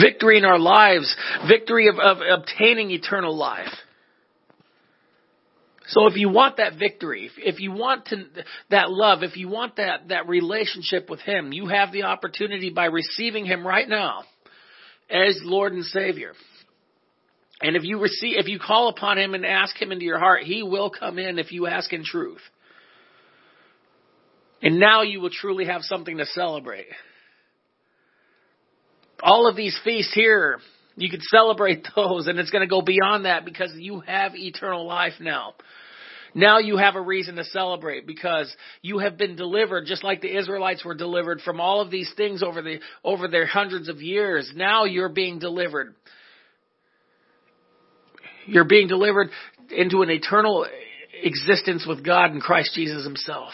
Victory 0.00 0.38
in 0.38 0.44
our 0.44 0.60
lives. 0.60 1.14
Victory 1.48 1.88
of, 1.88 1.96
of 1.98 2.18
obtaining 2.20 2.92
eternal 2.92 3.36
life. 3.36 3.74
So 5.88 6.06
if 6.06 6.14
you 6.14 6.28
want 6.28 6.58
that 6.58 6.78
victory, 6.78 7.28
if 7.38 7.58
you 7.58 7.72
want 7.72 8.06
to, 8.06 8.24
that 8.70 8.88
love, 8.88 9.24
if 9.24 9.36
you 9.36 9.48
want 9.48 9.76
that, 9.76 10.08
that 10.08 10.28
relationship 10.28 11.10
with 11.10 11.20
Him, 11.20 11.52
you 11.52 11.66
have 11.66 11.90
the 11.90 12.04
opportunity 12.04 12.70
by 12.70 12.84
receiving 12.84 13.44
Him 13.44 13.66
right 13.66 13.88
now 13.88 14.22
as 15.10 15.38
Lord 15.42 15.72
and 15.72 15.84
Savior. 15.84 16.32
And 17.60 17.76
if 17.76 17.84
you 17.84 18.00
receive, 18.00 18.38
if 18.38 18.48
you 18.48 18.58
call 18.58 18.88
upon 18.88 19.18
Him 19.18 19.34
and 19.34 19.46
ask 19.46 19.80
Him 19.80 19.92
into 19.92 20.04
your 20.04 20.18
heart, 20.18 20.42
He 20.42 20.62
will 20.62 20.90
come 20.90 21.18
in 21.18 21.38
if 21.38 21.52
you 21.52 21.66
ask 21.66 21.92
in 21.92 22.04
truth. 22.04 22.40
And 24.62 24.78
now 24.78 25.02
you 25.02 25.20
will 25.20 25.30
truly 25.30 25.66
have 25.66 25.82
something 25.82 26.18
to 26.18 26.26
celebrate. 26.26 26.86
All 29.22 29.48
of 29.48 29.56
these 29.56 29.78
feasts 29.84 30.12
here, 30.14 30.58
you 30.96 31.10
can 31.10 31.20
celebrate 31.20 31.86
those 31.96 32.26
and 32.26 32.38
it's 32.38 32.50
going 32.50 32.66
to 32.66 32.70
go 32.70 32.82
beyond 32.82 33.24
that 33.24 33.44
because 33.44 33.72
you 33.76 34.00
have 34.00 34.34
eternal 34.34 34.86
life 34.86 35.14
now. 35.20 35.54
Now 36.34 36.58
you 36.58 36.76
have 36.78 36.94
a 36.94 37.00
reason 37.00 37.36
to 37.36 37.44
celebrate 37.44 38.06
because 38.06 38.54
you 38.80 38.98
have 38.98 39.18
been 39.18 39.36
delivered 39.36 39.84
just 39.86 40.02
like 40.02 40.20
the 40.20 40.36
Israelites 40.36 40.84
were 40.84 40.94
delivered 40.94 41.40
from 41.42 41.60
all 41.60 41.80
of 41.80 41.90
these 41.90 42.10
things 42.16 42.42
over 42.42 42.62
the, 42.62 42.78
over 43.04 43.28
their 43.28 43.46
hundreds 43.46 43.88
of 43.88 44.00
years. 44.00 44.50
Now 44.54 44.84
you're 44.84 45.10
being 45.10 45.38
delivered. 45.38 45.94
You're 48.46 48.64
being 48.64 48.88
delivered 48.88 49.28
into 49.70 50.02
an 50.02 50.10
eternal 50.10 50.66
existence 51.22 51.86
with 51.86 52.04
God 52.04 52.30
and 52.30 52.40
Christ 52.40 52.72
Jesus 52.74 53.04
himself. 53.04 53.52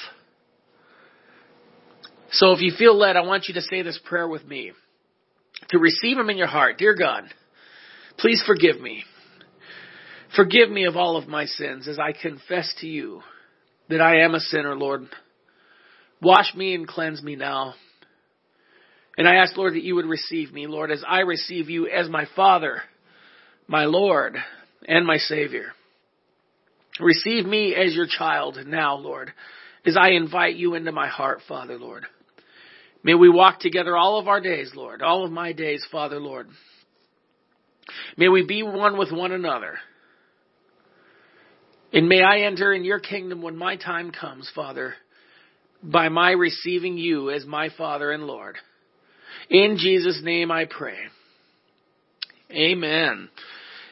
So 2.31 2.53
if 2.53 2.61
you 2.61 2.73
feel 2.79 2.97
led, 2.97 3.17
I 3.17 3.23
want 3.23 3.49
you 3.49 3.55
to 3.55 3.62
say 3.62 3.83
this 3.83 3.99
prayer 4.05 4.29
with 4.29 4.47
me. 4.47 4.73
To 5.71 5.79
receive 5.79 6.17
him 6.17 6.31
in 6.31 6.38
your 6.38 6.47
heart. 6.47 6.79
Dear 6.79 6.95
God, 6.95 7.25
please 8.19 8.43
forgive 8.47 8.81
me. 8.81 9.05
Forgive 10.37 10.71
me 10.71 10.85
of 10.85 10.97
all 10.97 11.17
of 11.17 11.29
my 11.29 11.47
sins 11.47 11.88
as 11.88 11.99
I 11.99 12.12
confess 12.12 12.73
to 12.81 12.87
you 12.87 13.23
that 13.88 14.01
I 14.01 14.21
am 14.21 14.35
a 14.35 14.41
sinner, 14.41 14.77
Lord. 14.77 15.09
Wash 16.21 16.55
me 16.55 16.75
and 16.75 16.87
cleanse 16.87 17.23
me 17.23 17.37
now. 17.37 17.75
And 19.17 19.27
I 19.27 19.37
ask, 19.37 19.57
Lord, 19.57 19.75
that 19.75 19.83
you 19.83 19.97
would 19.97 20.07
receive 20.07 20.53
me, 20.53 20.67
Lord, 20.67 20.91
as 20.91 21.03
I 21.07 21.21
receive 21.21 21.71
you 21.71 21.88
as 21.88 22.09
my 22.09 22.27
Father, 22.37 22.83
my 23.67 23.85
Lord, 23.85 24.37
and 24.87 25.07
my 25.07 25.17
Savior. 25.17 25.73
Receive 27.01 27.45
me 27.45 27.75
as 27.75 27.95
your 27.95 28.07
child 28.07 28.59
now, 28.67 28.97
Lord, 28.97 29.33
as 29.85 29.97
I 29.97 30.11
invite 30.11 30.57
you 30.57 30.75
into 30.75 30.93
my 30.93 31.09
heart, 31.09 31.41
Father, 31.49 31.79
Lord. 31.79 32.05
May 33.03 33.14
we 33.14 33.29
walk 33.29 33.61
together 33.61 33.97
all 33.97 34.19
of 34.19 34.29
our 34.29 34.41
days, 34.41 34.73
Lord, 34.75 35.03
all 35.03 35.25
of 35.25 35.33
my 35.33 35.53
days, 35.53 35.85
Father, 35.91 36.19
Lord. 36.19 36.49
May 38.17 38.29
we 38.29 38.45
be 38.45 38.62
one 38.62 38.99
with 38.99 39.12
one 39.12 39.33
another. 39.33 39.79
And 41.93 42.09
may 42.09 42.23
I 42.23 42.41
enter 42.41 42.73
in 42.73 42.85
your 42.85 43.01
kingdom 43.01 43.43
when 43.43 43.57
my 43.57 43.77
time 43.77 44.11
comes, 44.11 44.51
Father, 44.55 44.95
by 45.83 46.09
my 46.09 46.33
receiving 46.33 46.99
you 46.99 47.31
as 47.31 47.47
my 47.47 47.71
Father 47.77 48.11
and 48.11 48.27
Lord. 48.27 48.57
In 49.49 49.77
Jesus' 49.79 50.21
name 50.23 50.51
I 50.51 50.67
pray. 50.67 50.99
Amen. 52.51 53.29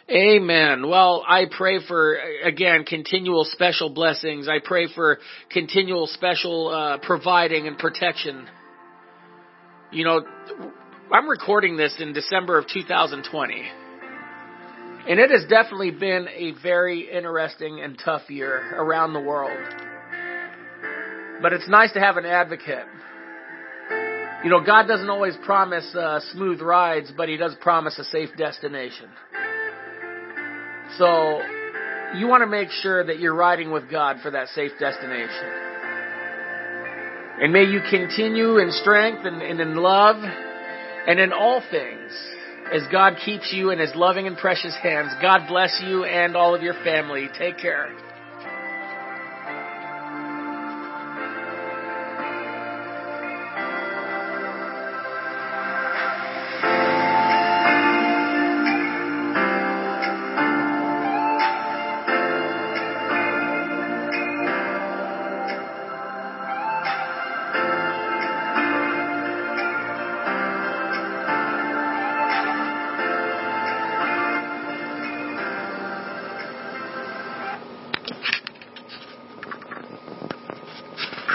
Amen. 0.08 0.88
Well, 0.88 1.24
I 1.26 1.46
pray 1.50 1.84
for, 1.86 2.16
again, 2.44 2.84
continual 2.84 3.44
special 3.44 3.90
blessings. 3.90 4.48
I 4.48 4.58
pray 4.64 4.86
for 4.94 5.18
continual 5.50 6.06
special 6.06 6.68
uh, 6.68 6.98
providing 7.04 7.66
and 7.66 7.76
protection. 7.76 8.46
You 9.90 10.04
know, 10.04 10.20
I'm 11.12 11.28
recording 11.28 11.76
this 11.76 11.96
in 11.98 12.12
December 12.12 12.58
of 12.58 12.66
2020. 12.72 13.62
And 15.08 15.20
it 15.20 15.30
has 15.30 15.44
definitely 15.48 15.92
been 15.92 16.26
a 16.34 16.50
very 16.62 17.08
interesting 17.08 17.80
and 17.80 17.96
tough 18.04 18.28
year 18.28 18.74
around 18.74 19.12
the 19.12 19.20
world. 19.20 19.56
But 21.40 21.52
it's 21.52 21.68
nice 21.68 21.92
to 21.92 22.00
have 22.00 22.16
an 22.16 22.26
advocate 22.26 22.86
You 24.42 24.50
know, 24.50 24.64
God 24.64 24.88
doesn't 24.88 25.08
always 25.08 25.36
promise 25.44 25.94
uh, 25.94 26.18
smooth 26.32 26.60
rides, 26.60 27.12
but 27.16 27.28
He 27.28 27.36
does 27.36 27.54
promise 27.60 27.96
a 28.00 28.04
safe 28.04 28.30
destination. 28.36 29.08
So, 30.98 31.40
you 32.16 32.26
want 32.26 32.42
to 32.42 32.46
make 32.48 32.70
sure 32.70 33.04
that 33.04 33.20
you're 33.20 33.34
riding 33.34 33.70
with 33.70 33.88
God 33.88 34.16
for 34.22 34.30
that 34.32 34.48
safe 34.48 34.72
destination. 34.80 35.50
And 37.42 37.52
may 37.52 37.64
you 37.64 37.80
continue 37.90 38.58
in 38.58 38.70
strength 38.72 39.24
and, 39.24 39.42
and 39.42 39.60
in 39.60 39.76
love 39.76 40.16
and 40.16 41.20
in 41.20 41.32
all 41.32 41.62
things 41.70 42.12
as 42.72 42.82
God 42.90 43.14
keeps 43.24 43.52
you 43.52 43.70
in 43.70 43.78
His 43.78 43.94
loving 43.94 44.26
and 44.26 44.36
precious 44.36 44.76
hands. 44.82 45.12
God 45.20 45.46
bless 45.48 45.82
you 45.84 46.04
and 46.04 46.36
all 46.36 46.54
of 46.54 46.62
your 46.62 46.74
family. 46.84 47.28
Take 47.38 47.58
care. 47.58 47.90